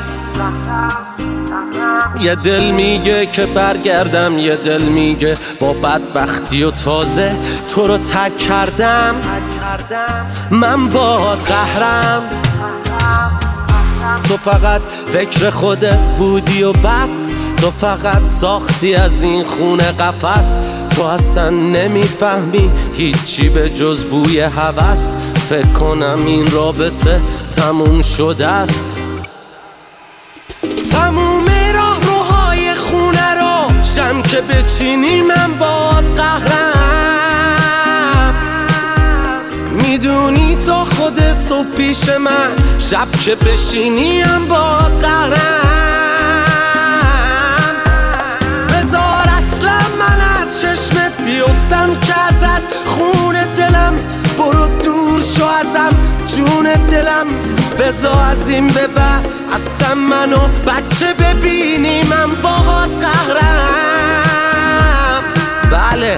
یه 2.21 2.35
دل 2.35 2.71
میگه 2.71 3.27
که 3.27 3.47
برگردم 3.47 4.39
یه 4.39 4.57
دل 4.57 4.83
میگه 4.83 5.35
با 5.61 5.73
بدبختی 5.73 6.63
و 6.63 6.71
تازه 6.71 7.33
تو 7.69 7.87
رو 7.87 7.99
تک 7.99 8.39
کردم. 8.39 9.15
من 10.51 10.89
باهات 10.89 11.53
قهرم. 11.53 12.23
تو 14.29 14.37
فقط 14.37 14.83
فکر 15.13 15.51
خودت 15.51 15.99
بودی 16.19 16.63
و 16.63 16.73
بس. 16.73 17.31
تو 17.57 17.71
فقط 17.71 18.27
ساختی 18.27 18.95
از 18.95 19.23
این 19.23 19.45
خونه 19.45 19.93
قفس. 19.93 20.59
تو 20.97 21.03
اصلا 21.03 21.51
نمی‌فهمی. 21.51 22.73
هیچی 22.93 23.49
به 23.49 23.71
جز 23.71 24.05
بوی 24.05 24.41
هوس. 24.41 25.15
فکر 25.49 25.69
کنم 25.69 26.19
این 26.27 26.51
رابطه 26.51 27.21
تموم 27.57 28.03
شده 28.03 28.47
است 28.47 29.01
تموم 30.93 31.45
راه 31.75 31.99
روهای 32.07 32.75
خونه 32.75 33.35
رو 33.35 33.85
شم 33.85 34.23
که 34.23 34.41
بچینی 34.41 35.23
من 35.23 35.59
باد 35.59 36.17
قهرم. 36.17 36.75
می‌دونی 39.73 40.57
تا 40.57 40.85
خود 40.85 41.33
صبح 41.33 41.77
پیش 41.77 42.09
من 42.09 42.51
شب 42.79 43.09
که 43.25 43.35
بشینی 43.35 44.23
باد 44.49 45.01
قهرم. 45.01 45.74
که 52.01 52.21
ازت 52.21 52.63
خون 52.85 53.37
دلم 53.57 53.95
برو 54.39 54.69
دور 54.83 55.21
شو 55.21 55.45
ازم 55.47 55.97
جون 56.37 56.73
دلم. 56.91 57.27
بذار 57.79 58.19
از 58.31 58.49
این 58.49 58.67
به 58.67 58.87
بعد 58.87 59.29
اصلا 59.55 59.95
منو 59.95 60.39
بچه 60.39 61.15
ببینی 61.15 62.03
من 62.03 62.31
باهات 62.43 63.05
قهرم. 63.05 64.25
بله 65.71 66.17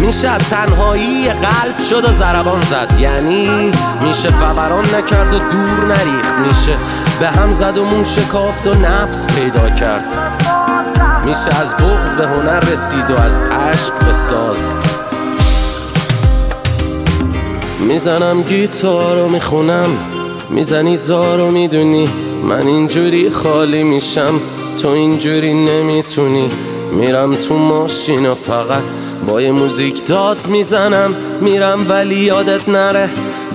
میشه 0.00 0.38
تنهایی 0.38 1.28
قلب 1.28 1.78
شد 1.90 2.08
و 2.08 2.12
زربان 2.12 2.62
زد. 2.62 2.92
یعنی 2.98 3.72
میشه 4.02 4.28
فوران 4.28 4.84
نکرد 4.94 5.34
و 5.34 5.38
دور 5.38 5.84
نریخت. 5.84 6.34
میشه 6.46 6.76
به 7.20 7.28
هم 7.28 7.52
زد 7.52 7.78
و 7.78 7.84
مون 7.84 8.04
شکافت 8.04 8.66
و 8.66 8.74
نفس 8.74 9.26
پیدا 9.26 9.70
کرد. 9.70 10.04
میشه 11.26 11.60
از 11.60 11.76
بغز 11.76 12.14
به 12.14 12.26
هنر 12.26 12.60
رسید 12.60 13.10
و 13.10 13.20
از 13.20 13.40
عشق 13.40 14.06
به 14.06 14.12
ساز. 14.12 14.70
می‌زنم 17.88 18.42
گیتار 18.42 19.18
و 19.18 19.28
می‌خونم 19.28 19.88
می‌زنی 20.50 20.96
زار 20.96 21.40
و 21.40 21.50
می‌دونی 21.50 22.08
من 22.48 22.66
اینجوری 22.66 23.30
خالی 23.30 23.82
میشم 23.82 24.40
تو 24.82 24.88
اینجوری 24.88 25.54
نمی‌تونی. 25.54 26.50
میرم 26.92 27.34
تو 27.34 27.56
ماشین 27.56 28.26
و 28.26 28.34
فقط 28.34 28.84
با 29.28 29.42
یه 29.42 29.52
موزیک 29.52 30.06
داد 30.06 30.46
می‌زنم 30.46 31.14
میرم 31.40 31.86
ولی 31.88 32.14
یادت 32.14 32.68
نره 32.68 33.08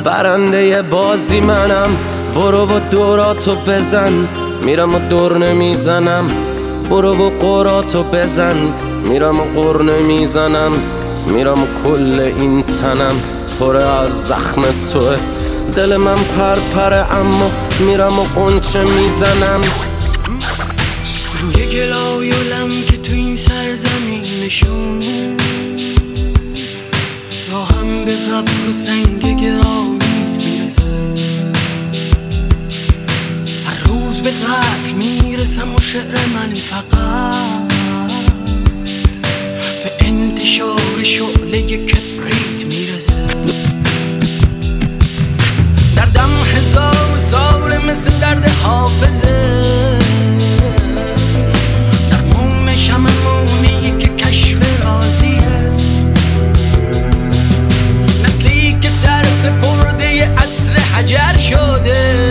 برنده 0.03 0.81
بازی 0.81 1.39
منم. 1.39 1.89
برو 2.35 2.65
و 2.65 2.79
دوراتو 2.79 3.55
بزن 3.55 4.27
میرم 4.63 4.95
و 4.95 4.99
دور 4.99 5.37
نمی‌زنم. 5.37 6.50
برو 6.91 7.15
و 7.15 7.29
قراتو 7.29 8.03
بزن. 8.03 8.57
میرم 9.09 9.39
و 9.39 9.43
قر 9.43 9.81
نمی‌زنم 9.81 10.71
میرم 11.27 11.63
و 11.63 11.65
کل 11.83 12.19
این 12.19 12.63
تنم. 12.63 13.15
پر 13.59 13.75
از 13.75 14.27
زخم 14.27 14.61
توه. 14.61 15.17
دل 15.75 15.97
من 15.97 16.23
پرپره 16.23 17.15
اما 17.15 17.51
میرم 17.79 18.19
و 18.19 18.23
قنچه 18.23 18.83
می‌زنم. 18.83 19.61
من 21.33 21.49
یه 21.57 21.65
گلایولم 21.65 22.69
که 22.89 22.97
تو 22.97 23.13
این 23.13 23.37
سرزمینشون 23.37 24.99
راهم 27.51 28.05
به 28.05 28.15
قبر 28.15 28.71
سنگ 28.71 29.41
گرانیت 29.41 29.70
قتل 34.51 34.91
می‌رسم 34.91 35.79
شعر 35.81 36.15
من 36.33 36.53
فقط 36.53 37.73
به 39.83 40.07
انتشار 40.07 41.03
شعله 41.03 41.61
کبریت 41.61 42.65
می‌رسه. 42.67 43.27
دردم 45.95 46.29
هزار 46.55 47.17
سال 47.17 47.77
مثل 47.77 48.19
درد 48.19 48.47
حافظه. 48.47 49.99
درمون 52.09 52.75
شممونی 52.75 53.97
که 53.99 54.07
کشف 54.07 54.57
رازیه 54.83 55.71
نسلی 58.23 58.77
که 58.81 58.89
سر 58.89 59.23
سپرده 59.23 60.33
اصر 60.37 60.75
حجر 60.75 61.37
شده. 61.37 62.30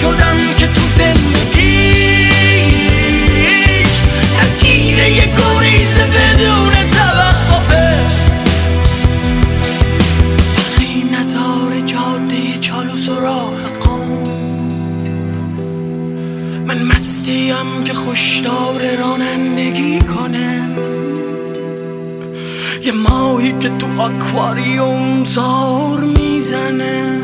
شدم 0.00 0.36
که 0.58 0.66
تو 0.66 0.82
زندگیش 0.98 1.56
درگیر 4.38 4.98
یه 4.98 5.24
گریز 5.24 5.98
بدون 5.98 6.72
توقفه 6.92 7.98
فرقی 10.56 11.04
نداره 11.12 11.82
جاده 11.86 12.58
چالوس 12.60 13.08
و 13.08 13.20
راه 13.20 13.54
قوم. 13.80 14.22
من 16.66 16.82
مستیم 16.82 17.84
که 17.84 17.94
خوشدار 17.94 18.80
رانندگی 19.00 19.98
کنم. 19.98 20.76
یه 22.82 22.92
ماهی 22.92 23.54
که 23.60 23.70
تو 23.78 24.00
اکواریوم 24.00 25.24
زار 25.24 26.00
می‌زنه 26.00 27.15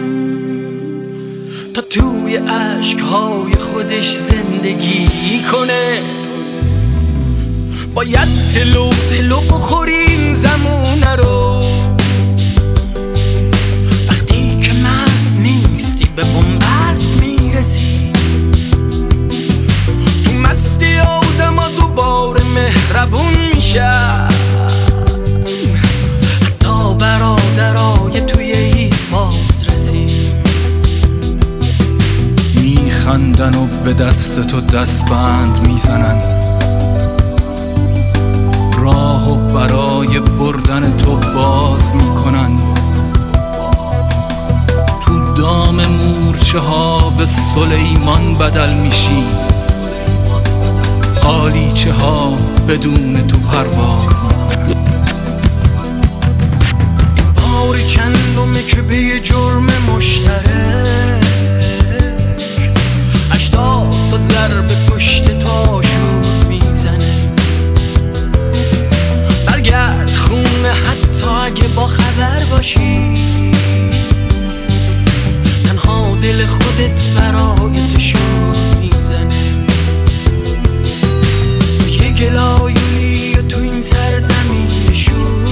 توی 2.32 2.40
عشقهای 2.40 3.52
خودش 3.52 4.10
زندگی 4.10 5.06
کنه 5.52 6.00
باید 7.94 8.28
تلو 8.54 8.90
میخندن 33.42 33.58
و 33.58 33.66
به 33.84 33.92
دست 33.92 34.46
تو 34.46 34.60
دستبند 34.60 35.66
می‌زنن. 35.66 36.16
راه 38.78 39.32
و 39.32 39.36
برای 39.36 40.20
بردن 40.20 40.96
تو 40.96 41.16
باز 41.16 41.94
می‌کنن. 41.94 42.50
تو 45.06 45.34
دام 45.34 45.82
مورچه 45.86 46.58
ها 46.58 47.10
به 47.10 47.26
سلیمان 47.26 48.34
بدل 48.34 48.74
میشی. 48.74 49.24
قالیچه 51.22 51.92
ها 51.92 52.36
بدون 52.68 53.26
تو 53.26 53.38
پرواز 53.38 54.22
می‌کنن. 54.22 54.66
بار 57.36 57.78
چندمه 57.86 58.62
که 58.62 58.82
به 58.82 58.96
یه 58.96 59.20
جرم 59.20 59.66
مشترک. 59.96 61.21
هشتاد 63.52 64.10
تا 64.10 64.18
ضربه 64.18 64.74
پشت 64.74 65.38
تاشور 65.38 66.44
می‌زنه. 66.48 67.16
برگرد 69.46 70.10
خونه 70.10 70.68
حتی 70.68 71.26
اگه 71.26 71.68
با 71.68 71.86
خبر 71.86 72.44
باشی. 72.50 73.12
تنها 75.64 76.16
دل 76.22 76.46
خودت 76.46 77.08
برای 77.08 77.88
تشور 77.94 78.56
می‌زنه. 78.80 79.66
یه 82.00 82.10
گلایولی 82.10 83.36
تو 83.48 83.60
این 83.60 83.80
سرزمین 83.80 84.92
شور. 84.92 85.42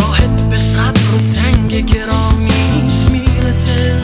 راحت 0.00 0.42
به 0.42 0.56
قبر 0.56 1.14
و 1.16 1.18
سنگ 1.18 1.86
گرامیت 1.86 3.10
می‌رسه. 3.10 4.00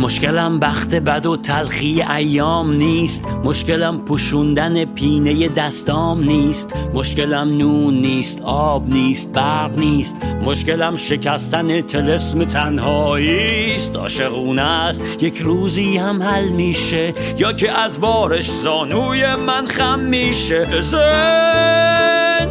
مشکلم 0.00 0.58
بخت 0.60 0.94
بد 0.94 1.26
و 1.26 1.36
تلخی 1.36 2.02
ایام 2.02 2.72
نیست. 2.72 3.26
مشکلم 3.44 3.98
پوشوندن 3.98 4.84
پینه 4.84 5.48
دستام 5.48 6.22
نیست. 6.22 6.74
مشکلم 6.94 7.56
نون 7.58 7.94
نیست 7.94 8.42
آب 8.42 8.88
نیست 8.88 9.32
برق 9.32 9.78
نیست. 9.78 10.16
مشکلم 10.40 10.96
شکستن 10.96 11.80
تلسم 11.80 12.44
تنهایی 12.44 13.74
است 13.74 13.96
عاشقونه 13.96 14.62
است. 14.62 15.22
یک 15.22 15.38
روزی 15.38 15.96
هم 15.96 16.22
حل 16.22 16.48
میشه 16.48 17.12
یا 17.38 17.52
که 17.52 17.78
از 17.78 18.00
بارش 18.00 18.50
زانوی 18.50 19.34
من 19.34 19.66
خم 19.66 19.98
میشه. 20.00 20.80
زنهار 20.80 22.50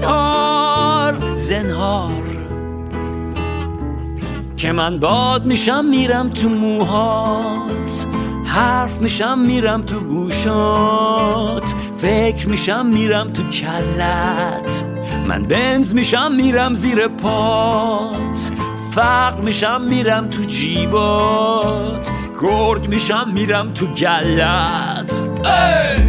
زنهار. 1.35 2.11
که 4.57 4.71
من 4.71 4.99
باد 4.99 5.45
میشم 5.45 5.85
میرم 5.85 6.29
تو 6.29 6.49
موهات. 6.49 8.05
حرف 8.45 9.01
میشم 9.01 9.39
میرم 9.39 9.81
تو 9.81 9.99
گوشات. 9.99 11.73
فکر 11.97 12.49
میشم 12.49 12.85
میرم 12.85 13.33
تو 13.33 13.43
کلت. 13.43 14.98
من 15.27 15.43
بنز 15.43 15.93
میشم 15.93 16.31
میرم 16.31 16.73
زیر 16.73 17.07
پات. 17.07 18.51
فقر 18.91 19.41
میشم 19.41 19.81
میرم 19.81 20.29
تو 20.29 20.43
جیبات. 20.43 22.09
گرگ 22.41 22.87
میشم 22.87 23.31
میرم 23.33 23.73
تو 23.73 23.85
گلت. 23.85 25.21
ای! 25.45 26.08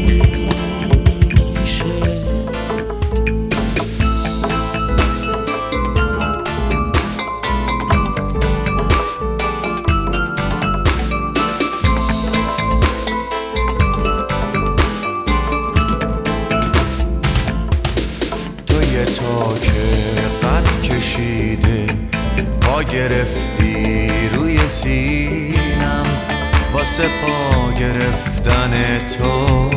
گرفتن 28.11 28.97
تو 29.17 29.69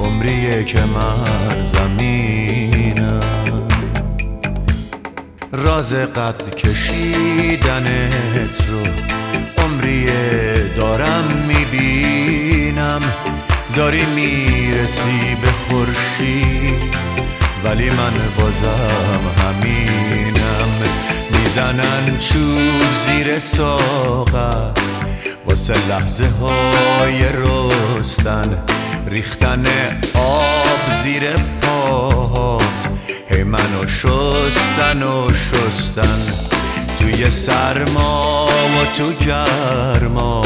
عمریه 0.00 0.64
که 0.64 0.80
من 0.80 1.64
زمینم. 1.64 3.20
راز 5.52 5.94
قد 5.94 6.54
کشیدنت 6.56 8.08
رو 8.68 8.82
عمریه 9.64 10.70
دارم 10.76 11.24
می‌بینم. 11.48 13.00
داری 13.76 14.04
می‌رسی 14.04 15.36
به 15.42 15.48
خورشید 15.50 16.94
ولی 17.64 17.90
من 17.90 18.12
بازم 18.38 19.20
همینم. 19.38 20.68
می‌زنن 21.30 22.18
چوب 22.18 22.82
زیر 23.06 23.38
ساقت 23.38 24.93
واسه 25.46 25.74
لحظه 25.88 26.28
های 26.28 27.22
رستن 27.22 28.64
ریختن 29.06 29.64
آب 30.14 31.02
زیر 31.02 31.22
پاهات 31.62 32.88
هی 33.28 33.42
منو 33.42 33.88
شستن 33.88 35.02
و 35.02 35.28
شستن 35.28 36.44
توی 36.98 37.30
سرما 37.30 38.46
و 38.46 38.96
تو 38.98 39.24
گرما. 39.26 40.42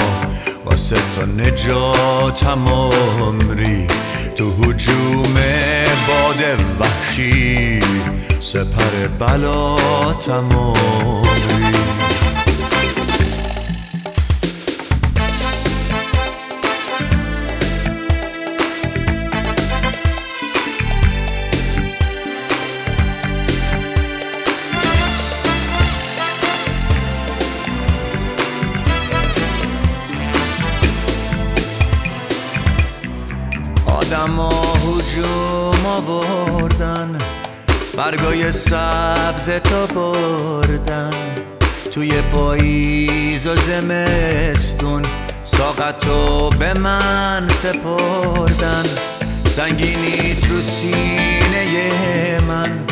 واسه 0.64 0.96
تو 0.96 1.26
نجاتم 1.26 2.68
عمری. 2.68 3.86
تو 4.36 4.50
حجوم 4.50 5.34
باد 6.08 6.60
وحشی. 6.80 7.80
سپر 8.40 9.08
بلاتم 9.18 10.48
عمری. 10.52 11.57
برگای 37.98 38.52
سبز 38.52 39.50
تا 39.50 39.86
بردن. 39.86 41.10
توی 41.94 42.10
پاییز 42.10 43.46
و 43.46 43.56
زمستون 43.56 45.02
ساقتو 45.44 46.50
به 46.50 46.74
من 46.74 47.48
سپردن. 47.48 48.82
سنگینی 49.44 50.34
تو 50.34 50.60
سینه 50.60 52.38
من 52.48 52.84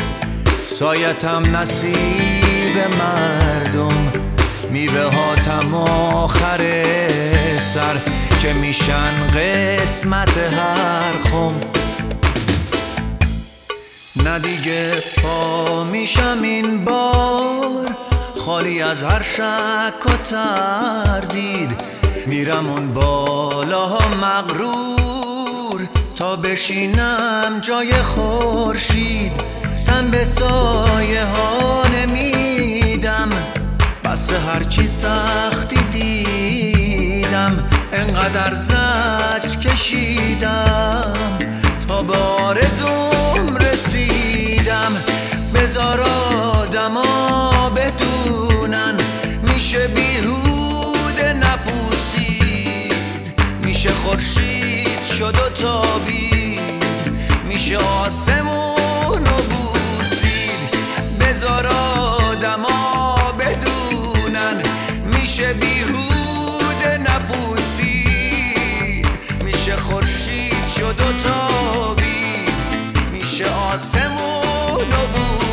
سایتم 0.67 1.57
نصیب 1.57 2.77
مردم. 2.99 4.11
میوه 4.71 5.03
هاتم 5.03 5.73
آخر 6.13 6.83
سر 7.59 7.95
که 8.41 8.53
میشن 8.53 9.27
قسمت 9.35 10.37
هر 10.37 11.11
خم. 11.31 11.86
نه 14.27 14.39
دیگه 14.39 14.91
پا 15.23 15.83
میشم 15.83 16.39
این 16.43 16.85
بار. 16.85 17.85
خالی 18.45 18.81
از 18.81 19.03
هر 19.03 19.21
شک 19.21 20.05
و 20.05 20.17
تردید 20.29 21.81
میرم 22.27 22.69
اون 22.69 22.93
بالاها 22.93 24.15
مغرور. 24.21 25.87
تا 26.15 26.35
بشینم 26.35 27.59
جای 27.61 27.93
خورشید 27.93 29.31
تن 29.87 30.11
به 30.11 30.23
سایه 30.23 31.25
ها 31.25 31.83
نمیدم. 31.87 33.29
بس 34.03 34.33
هرچی 34.33 34.87
سختی 34.87 35.79
دیدم 35.91 37.69
انقدر 37.93 38.53
زجر 38.53 39.59
کشیدم. 39.59 41.13
تا 41.87 42.01
به 42.01 42.17
هزار 45.67 46.01
آدما 46.01 47.69
بدونن 47.69 48.97
میشه 49.53 49.87
بیهود 49.87 51.19
نپوسید. 51.43 52.93
میشه 53.63 53.89
خورشید 53.89 55.05
شد 55.17 55.35
و 55.35 55.49
تابید. 55.61 56.83
میشه 57.47 57.77
آسمون 57.77 59.23
و 59.23 59.37
بوسید. 59.49 60.77
بزار 61.19 61.67
آدما 61.67 63.15
بدونن. 63.39 64.61
میشه 65.05 65.53
بیهود 65.53 66.85
نپوسید. 67.09 69.07
میشه 69.43 69.75
خورشید 69.75 70.67
شد 70.77 71.01
و 71.01 71.29
تابید. 71.29 72.49
میشه 73.11 73.45
آسمون 73.73 74.87
و 74.91 75.07
بوسید. 75.13 75.46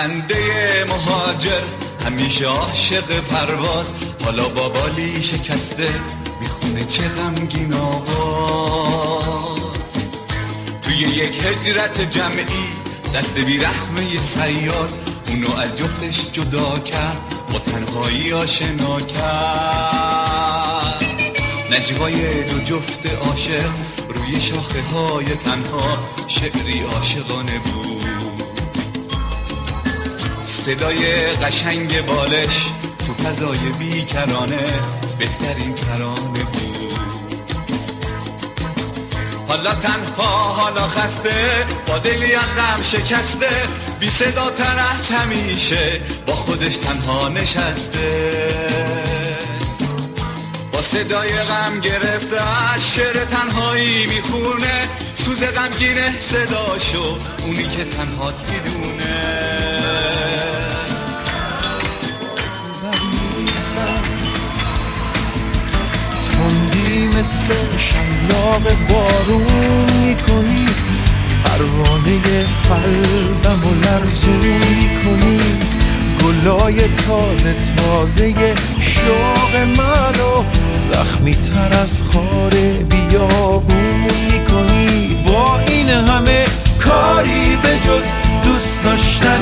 پرنده 0.00 0.84
مهاجر 0.88 1.62
همیشه 2.06 2.46
عاشق 2.46 3.20
پرواز. 3.20 3.86
حالا 4.24 4.48
با 4.48 4.68
بالی 4.68 5.22
شکسته 5.22 5.88
می‌خونه 6.40 6.84
چه 6.84 7.08
غمگین 7.08 7.74
آواز. 7.74 9.60
توی 10.82 10.96
یک 10.96 11.44
هجرت 11.44 12.10
جمعی 12.10 12.44
دست 13.14 13.34
بیرحمه 13.34 14.02
سیاد 14.34 14.90
اونو 15.28 15.56
از 15.56 15.78
جفتش 15.78 16.30
جدا 16.32 16.78
کرد 16.78 17.18
با 17.52 17.58
تنهایی 17.58 18.32
آشنا 18.32 19.00
کرد. 19.00 21.04
نجوای 21.70 22.44
دو 22.44 22.60
جفت 22.60 23.06
عاشق 23.06 23.70
روی 24.08 24.40
شاخه 24.40 24.82
های 24.82 25.24
تنها. 25.24 25.98
شعری 26.28 26.80
عاشقانه 26.80 27.58
بود. 27.58 27.99
صدای 30.66 31.26
قشنگ 31.26 32.06
بالش 32.06 32.56
تو 33.06 33.14
فضای 33.14 33.58
بیکرانه 33.78 34.64
بهترین 35.18 35.74
ترانه 35.74 36.44
بود. 36.44 36.92
حالا 39.48 39.74
تنها 39.74 40.54
حالا 40.54 40.82
خسته 40.82 41.66
با 41.86 41.98
دلی 41.98 42.34
از 42.34 42.56
غم 42.56 42.82
شکسته 42.82 43.48
بی 44.00 44.10
صدا 44.10 44.50
تر 44.50 44.78
از 44.94 45.10
همیشه 45.10 46.00
با 46.26 46.32
خودش 46.32 46.76
تنها 46.76 47.28
نشسته. 47.28 48.10
با 50.72 50.82
صدای 50.82 51.32
غم 51.32 51.80
گرفته 51.80 52.36
از 52.74 52.80
شعر 52.96 53.24
تنهایی 53.24 54.06
می‌خونه 54.06 54.88
سوز 55.14 55.40
غمگینه 55.44 56.14
صداشو 56.32 57.16
اونی 57.46 57.68
که 57.68 57.84
تنهاست 57.84 58.40
می‌دونه 58.52 58.79
مثل 67.20 67.54
شلاق 67.78 68.62
بارون 68.88 69.42
می‌کنی. 70.06 70.66
پروانه 71.44 72.20
قلبم 72.68 73.66
و 73.66 73.74
لرزون 73.84 74.36
می‌کنی. 74.36 75.40
گلای 76.22 76.80
تازه 76.88 77.54
تازه 77.76 78.34
شوق 78.80 79.56
منو 79.76 80.44
زخمی 80.76 81.34
تر 81.34 81.78
از 81.82 82.02
خار 82.02 82.50
بیابون 82.90 84.06
می‌کنی. 84.30 85.24
با 85.26 85.60
این 85.66 85.88
همه 85.88 86.44
کاری 86.80 87.56
به 87.62 87.68
جز 87.68 88.04
دوست 88.44 88.84
داشتن 88.84 89.40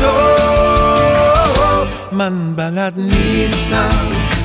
تو 0.00 0.12
من 2.12 2.54
بلد 2.54 2.94
نیستم. 2.96 4.35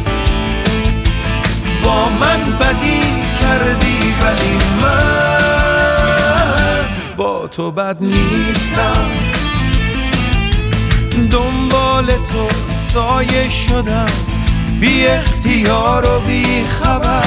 با 1.83 2.09
من 2.09 2.57
بدی 2.59 3.01
کردی 3.41 4.13
ولی 4.21 4.57
من 4.81 5.41
با 7.17 7.47
تو 7.47 7.71
بد 7.71 7.97
نیستم. 8.01 9.07
دنبال 11.31 12.05
تو 12.05 12.47
سایه 12.67 13.49
شدم. 13.49 14.05
بی 14.79 15.07
اختیار 15.07 16.07
و 16.09 16.19
بی 16.19 16.65
خبر. 16.81 17.25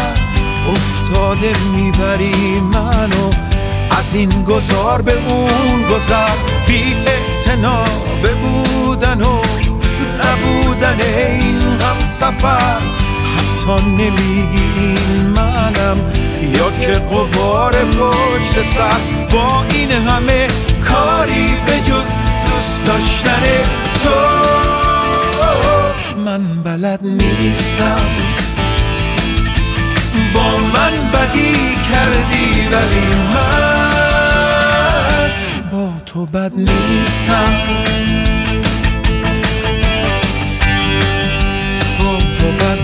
افتاده 0.72 1.52
می‌بری 1.74 2.60
منو. 2.60 3.30
از 3.98 4.14
این 4.14 4.44
گذار 4.44 5.02
به 5.02 5.12
اون 5.28 5.82
گذر. 5.82 6.28
بی 6.66 6.94
به 8.22 8.34
بودن 8.34 9.22
و 9.22 9.42
نبودن 10.18 11.00
این 11.00 11.62
هم 11.62 12.04
سفر 12.04 13.03
حتی 13.64 13.90
نمیگی 13.90 14.62
این 14.76 15.26
منم 15.36 15.96
یا 16.42 16.70
که 16.80 16.92
قبار 16.92 17.72
پشت 17.72 18.62
سر 18.66 18.90
با 19.30 19.64
این 19.70 19.90
همه 19.90 20.48
کاری 20.84 21.54
به 21.66 21.72
جز 21.72 22.10
دوست 22.46 22.86
داشتن 22.86 23.42
تو. 24.02 24.10
من 26.24 26.62
بلد 26.62 27.00
نیستم. 27.02 28.00
با 30.34 30.58
من 30.58 31.10
بدی 31.12 31.76
کردی 31.90 32.68
ولی 32.72 33.14
من 33.34 33.70
با 35.72 35.92
تو 36.06 36.26
بد 36.26 36.52
نیستم. 36.56 37.54
با 41.98 42.18
تو 42.38 42.46
بد 42.64 42.83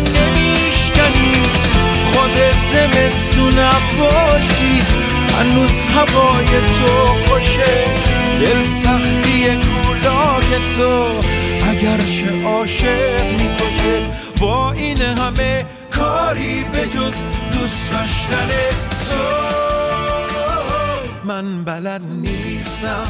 خود 2.31 2.39
زمستون 2.71 3.55
باشی 3.99 4.81
هنوز 5.39 5.83
هوای 5.83 6.45
تو 6.45 6.87
خوشه. 7.27 7.85
دل 8.39 8.63
سختی 8.63 9.45
کولاک 9.45 10.49
تو 10.77 10.91
اگرچه 11.69 12.43
عاشق 12.45 13.31
می‌کشه. 13.31 14.05
با 14.39 14.71
این 14.71 15.01
همه 15.01 15.65
کاری 15.91 16.63
به 16.63 16.87
جز 16.87 17.13
دوست 17.51 17.91
داشتن 17.91 18.49
تو. 19.09 19.23
من 21.23 21.63
بلد 21.63 22.01
نیستم. 22.21 23.07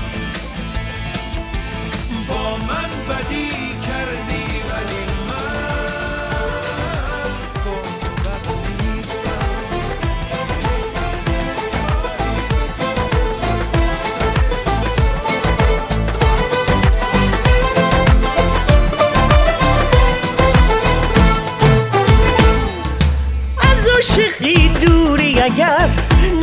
با 2.28 2.57
من 2.57 2.89
بدی 3.07 3.49
کردی. 3.88 4.41
عاشقی 24.22 24.67
دوری 24.67 25.41
اگر 25.41 25.89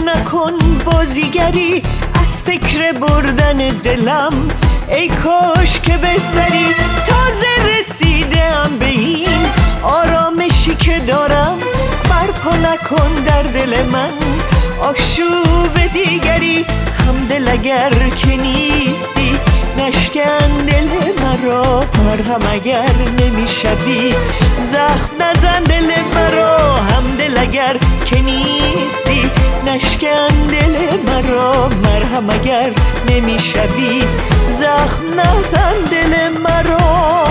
نکن 0.06 0.52
بازیگری 0.84 1.82
از 2.14 2.42
فکر 2.42 2.92
بردن 2.92 3.56
دلم 3.56 4.32
ای 4.88 5.08
کاش 5.08 5.80
که 5.80 5.92
بگذری. 5.92 6.66
تازه 7.06 7.78
رسیدم 7.78 8.78
به 8.78 8.86
این 8.86 9.46
آرامشی 9.82 10.74
که 10.74 10.98
دارم. 10.98 11.58
برپا 12.10 12.56
نکن 12.56 13.22
در 13.26 13.42
دل 13.42 13.82
من 13.92 14.12
آشوب 14.80 15.92
دیگری. 15.92 16.66
همدل 17.06 17.48
اگر 17.48 17.90
که 18.16 18.36
نیستی 18.36 19.38
نشکن 19.78 20.64
دل 20.66 20.88
مرا 21.22 21.84
مرهم 22.06 22.52
اگر 22.52 22.92
نمی‌شوی. 23.20 24.14
زخم 24.72 25.14
نزن 25.20 25.62
دل 25.62 25.90
مرا 26.14 26.56
همدل 26.74 27.38
اگر 27.38 27.76
که 28.04 28.22
نیستی. 28.22 29.30
نشکن 29.66 30.28
دل 30.50 30.76
مرا 31.06 31.68
مرهم 31.68 32.30
اگر 32.30 32.70
نمی‌شوی. 33.10 34.02
زخم 34.60 35.20
نزن 35.20 35.84
دل 35.90 36.28
مرا 36.28 37.27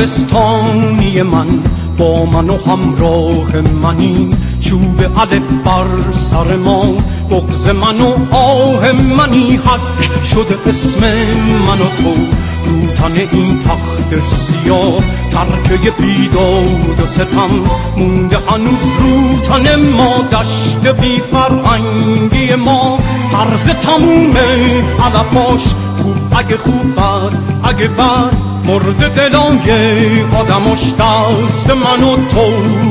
یار 0.00 0.06
دبستانی 0.06 1.22
من 1.22 1.46
با 1.98 2.24
من 2.24 2.50
و 2.50 2.56
همراه 2.56 3.60
منی 3.82 4.30
چوب 4.60 5.00
الف 5.18 5.52
بر 5.64 6.12
سر 6.12 6.56
ما 6.56 6.84
بغز 7.30 7.68
من 7.68 8.00
و 8.00 8.34
آه 8.34 8.92
منی 8.92 9.56
حک 9.56 10.24
شده 10.24 10.58
اسم 10.66 11.00
من 11.66 11.80
و 11.80 11.88
تو 11.96 12.14
رو 12.64 12.92
تن 12.92 13.12
این 13.12 13.58
تخت 13.58 14.20
سیاه 14.20 15.02
ترکه 15.30 15.90
بیداد 15.90 17.00
و 17.02 17.06
ستم 17.06 17.50
مونده 17.96 18.38
هنوز 18.48 18.92
رو 19.00 19.40
تن 19.40 19.76
ما 19.76 20.22
دشت 20.32 21.00
بی 21.00 21.22
فرهنگی 21.32 22.54
ما 22.54 22.98
هرز 23.32 23.68
تمومه 23.68 24.82
علفاش 25.04 25.74
اگه 26.40 26.56
خوب 26.56 26.96
بد 26.96 27.38
اگه 27.64 27.88
بد 27.88 28.34
مرد 28.64 29.14
دلای 29.14 30.22
آدماش 30.40 30.92
دست 30.92 31.70
من 31.70 32.04
و 32.04 32.16
تو 32.16 32.40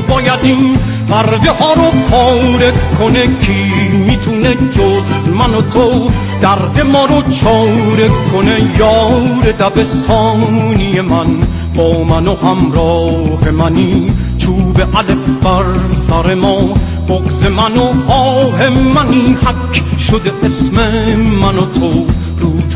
باید 0.08 0.38
این 0.42 0.78
پرده 1.08 1.50
ها 1.50 1.72
رو 1.72 1.90
پاره 2.10 2.72
کنه. 2.98 3.26
کی 3.26 3.88
می‌تونه 4.06 4.54
جز 4.54 5.28
من 5.28 5.54
و 5.54 5.62
تو 5.62 6.10
درد 6.40 6.86
ما 6.92 7.04
رو 7.04 7.22
چاره 7.22 8.08
کنه؟ 8.32 8.60
یار 8.78 9.52
دبستانی 9.58 11.00
من 11.00 11.26
با 11.74 12.04
من 12.04 12.28
و 12.28 12.36
همراه 12.36 13.50
منی. 13.50 14.12
چوب 14.38 14.80
الف 14.80 15.28
بر 15.42 15.88
سر 15.88 16.34
ما 16.34 16.74
بغز 17.08 17.46
من 17.46 17.76
و 17.76 18.12
آه 18.12 18.68
منی. 18.68 19.36
حک 19.44 19.82
شده 19.98 20.32
اسم 20.42 20.74
من 21.16 21.58
و 21.58 21.66
تو. 21.66 22.06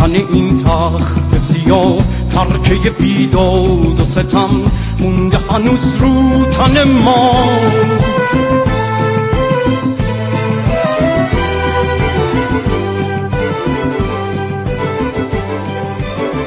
تن 0.05 0.15
این 0.15 0.65
تخت 0.65 1.39
سیاه 1.39 1.97
ترکه 2.31 2.91
بیداد 2.91 4.01
و 4.01 4.05
ستم 4.05 4.51
مونده 4.99 5.39
هنوز 5.51 5.97
رو 5.97 6.45
تن 6.45 6.83
ما. 6.83 7.45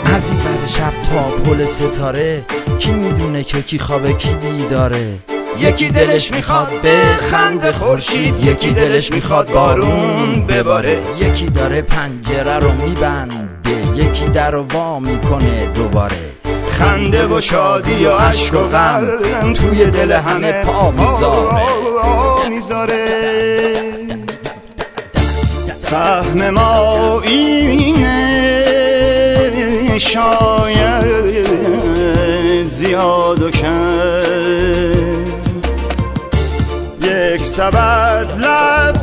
از 0.06 0.32
این 0.32 0.40
بر 0.40 0.68
شب 0.68 0.94
تا 1.04 1.22
پل 1.22 1.66
ستاره 1.66 2.46
کی 2.80 2.92
می‌دونه 2.92 3.44
که 3.44 3.62
کی 3.62 3.80
خوابه 3.80 4.14
کی 4.14 4.34
بیداره؟ 4.34 5.20
یکی 5.60 5.90
دلش 5.90 6.32
می‌خواد 6.32 6.68
به 6.84 6.98
خند 7.32 7.72
خورشید 7.72 8.44
یکی 8.44 8.74
دلش 8.74 9.12
می‌خواد 9.12 9.52
بارون 9.52 10.46
بباره. 10.50 11.00
یکی 11.20 11.46
داره 11.46 11.82
پنجره 11.82 12.60
رو 12.60 12.72
میبنده 13.68 14.04
یکی 14.04 14.28
در 14.28 14.56
وا 14.56 15.00
می‌کنه 15.00 15.66
دوباره. 15.66 16.16
خنده 16.70 17.28
و 17.28 17.42
شادی 17.42 18.06
و 18.06 18.12
عشق 18.12 18.54
و 18.54 18.68
غم 18.68 19.08
توی 19.54 19.86
دل 19.86 20.12
همه 20.12 20.52
پا 20.52 20.92
می‌ذاره. 22.50 23.04
سهم 25.80 26.50
ما 26.50 27.22
اینه 27.22 28.38
شاید 29.98 31.08
زیاد 32.68 33.42
و 33.42 33.52
کم. 33.52 35.28
یک 37.02 37.46
سبد 37.46 38.28
لبخند 38.38 38.97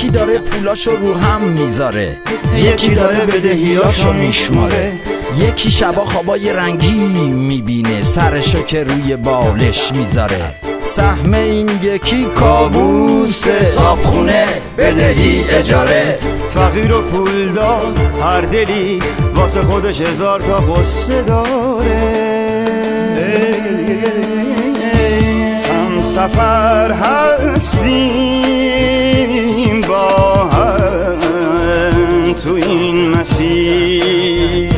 یکی 0.00 0.10
داره 0.10 0.38
پولاشو 0.38 0.90
رو 0.96 1.14
هم 1.14 1.40
می‌ذاره. 1.42 2.16
یکی 2.56 2.94
داره 2.94 3.26
بدهیاشو 3.26 4.12
میشماره. 4.12 4.92
یکی 5.36 5.70
شبا 5.70 6.04
خوابای 6.04 6.52
رنگی 6.52 7.00
می‌بینه. 7.30 8.02
سرشو 8.02 8.62
که 8.62 8.84
روی 8.84 9.16
بالش 9.16 9.92
می‌ذاره. 9.92 10.54
سهم 10.82 11.34
این 11.34 11.70
یکی 11.82 12.24
کابوسه. 12.24 13.64
صابخونه 13.64 14.44
بدهی 14.78 15.44
اجاره. 15.50 16.18
فقیر 16.54 16.94
و 16.94 17.02
پولدار 17.02 17.94
هر 18.22 18.40
دلی 18.40 19.02
واسه 19.34 19.62
خودش 19.62 20.00
هزار 20.00 20.40
تا 20.40 20.60
قصه 20.60 21.22
داره. 21.22 22.30
هم 25.70 26.02
سفر 26.02 26.92
هستیم. 26.92 28.30
با 29.90 30.44
هم 30.44 31.18
تو 32.32 32.54
این 32.54 33.08
مسیر. 33.08 34.70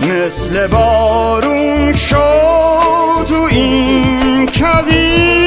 مثل 0.00 0.66
بارون 0.66 1.92
شد 1.92 3.24
تو 3.28 3.48
این 3.50 4.46
بی 4.88 5.41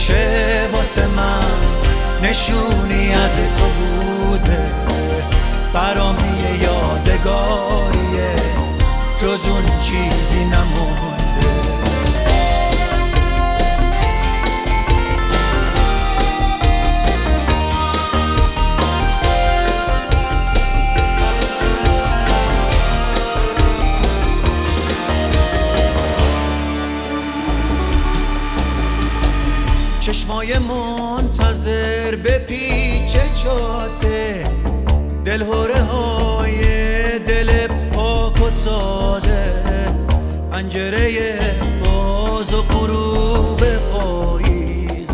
همیشه 0.00 0.68
واسه 0.72 1.06
من 1.06 1.40
نشونی 2.22 3.12
از 3.12 3.36
تو 3.58 3.64
بوده. 3.64 4.72
برام 5.74 6.16
یه 6.16 6.62
یادگاریه. 6.62 8.34
جز 9.20 9.44
اون 9.44 9.78
چیزی 9.82 10.44
نمونده. 10.44 11.09
جاده 33.44 34.44
دلهوره 35.24 35.80
های 35.82 36.60
دل 37.18 37.66
پاک 37.92 38.42
و 38.46 38.50
ساده 38.50 39.52
پنجره 40.52 41.38
باز 41.84 42.54
و 42.54 42.62
غروب 42.62 43.64
پاییز. 43.64 45.10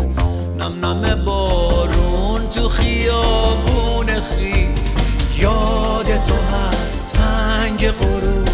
نم 0.59 0.85
نم 0.85 1.25
بارون 1.25 2.49
تو 2.49 2.69
خیابون 2.69 4.05
خیز. 4.05 4.95
یاد 5.37 6.05
تو 6.05 6.33
هر 6.33 6.77
تنگ 7.13 7.91
غروب 7.91 8.49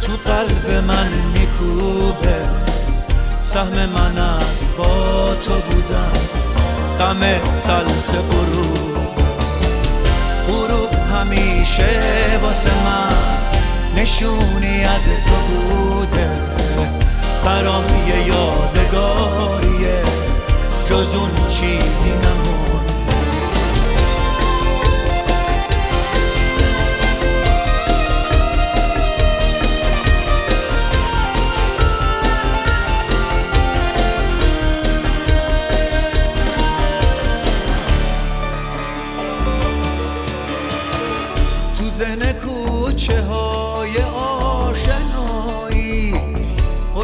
تو 0.00 0.12
قلب 0.30 0.84
من 0.88 1.08
میکوبه. 1.34 2.36
سهم 3.40 3.88
من 3.88 4.18
از 4.18 4.76
با 4.78 5.34
تو 5.34 5.54
بودم 5.54 6.12
غم 6.98 7.20
تلخ 7.64 8.10
غروب. 8.30 8.69
همیشه 11.20 11.88
واسه 12.42 12.70
من 12.84 14.02
نشونی 14.02 14.84
از 14.84 15.04
تو 15.26 15.34
بوده. 15.34 16.30
برام 17.44 17.84
یه 18.08 18.26
یادگاریه. 18.26 20.02
جز 20.84 21.14
اون 21.14 21.30
چیزی 21.50 22.10
نمون 22.10 22.29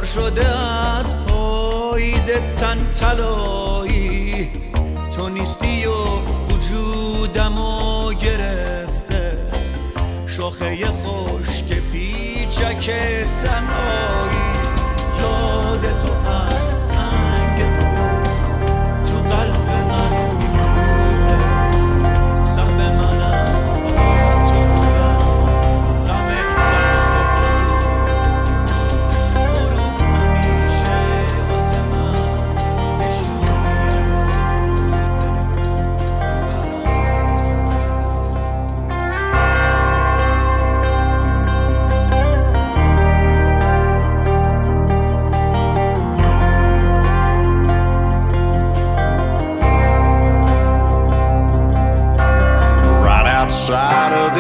شده 0.07 0.47
از 0.99 1.27
پاییز 1.27 2.31
تن 2.31 2.91
تلایی 3.01 4.51
تو 5.17 5.29
نیستی 5.29 5.87
و 5.87 5.95
وجودمو 6.51 8.13
گرفته. 8.13 9.39
شاخه 10.27 10.87
خشک 10.87 11.81
پیچک 11.93 12.91
تنهایی. 13.45 14.46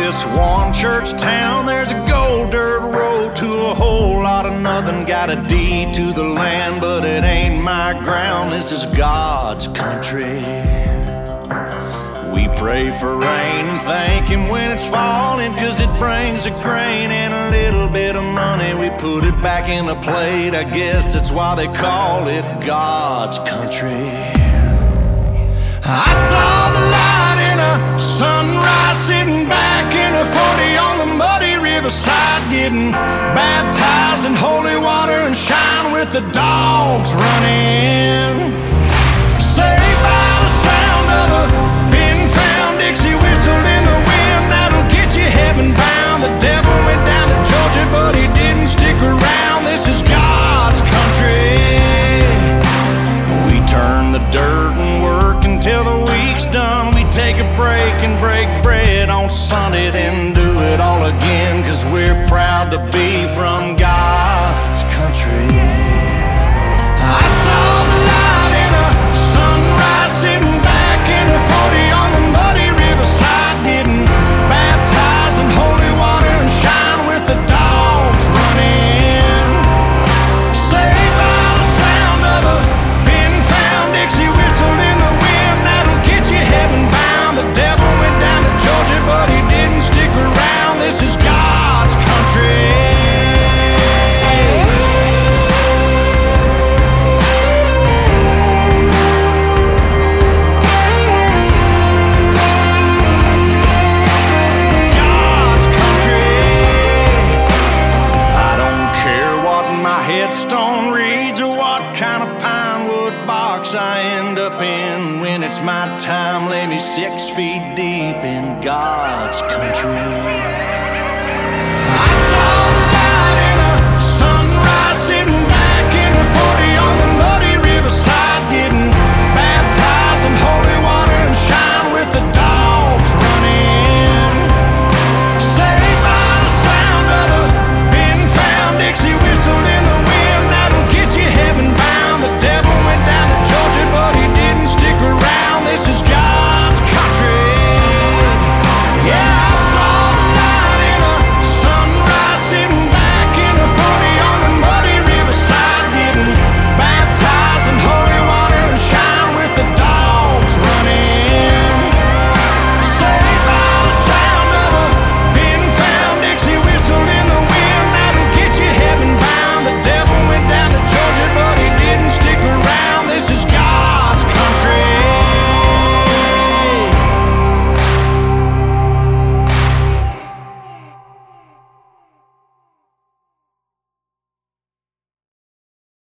This 0.06 0.24
one 0.26 0.72
church 0.72 1.10
town, 1.20 1.66
there's 1.66 1.90
a 1.90 2.06
gold 2.08 2.52
dirt 2.52 2.78
road 2.78 3.34
to 3.34 3.48
a 3.66 3.74
whole 3.74 4.22
lot 4.22 4.46
of 4.46 4.52
nothing. 4.62 5.04
Got 5.04 5.30
a 5.30 5.36
deed 5.48 5.94
to 5.94 6.12
the 6.12 6.22
land, 6.22 6.80
but 6.80 7.04
it 7.04 7.24
ain't 7.24 7.60
my 7.60 7.92
ground. 8.04 8.52
This 8.52 8.70
is 8.70 8.86
God's 8.96 9.66
country. 9.66 10.38
We 12.32 12.46
pray 12.54 12.96
for 13.00 13.16
rain 13.16 13.66
and 13.66 13.82
thank 13.82 14.26
Him 14.26 14.48
when 14.48 14.70
it's 14.70 14.86
falling, 14.86 15.52
cause 15.54 15.80
it 15.80 15.90
brings 15.98 16.46
a 16.46 16.50
grain 16.62 17.10
and 17.10 17.34
a 17.34 17.50
little 17.58 17.88
bit 17.88 18.14
of 18.14 18.22
money. 18.22 18.74
We 18.74 18.90
put 18.98 19.24
it 19.24 19.36
back 19.42 19.68
in 19.68 19.88
a 19.88 20.00
plate, 20.00 20.54
I 20.54 20.62
guess 20.62 21.14
that's 21.14 21.32
why 21.32 21.56
they 21.56 21.66
call 21.66 22.28
it 22.28 22.44
God's 22.64 23.40
country. 23.40 23.90
I 25.82 26.12
saw 26.28 26.78
the 26.78 26.86
light 26.92 27.15
sunrise 28.18 28.96
sitting 28.96 29.46
back 29.46 29.92
in 29.92 30.14
a 30.14 30.24
40 30.24 30.76
on 30.78 30.96
the 30.96 31.04
muddy 31.04 31.54
riverside 31.56 32.50
getting 32.50 32.90
baptized 32.90 34.24
in 34.24 34.32
holy 34.32 34.78
water 34.78 35.20
and 35.28 35.36
shine 35.36 35.92
with 35.92 36.10
the 36.14 36.22
dogs 36.32 37.12
running. 37.14 38.52
Saved 39.38 39.98
by 40.08 40.32
the 40.44 40.52
sound 40.64 41.08
of 41.12 41.75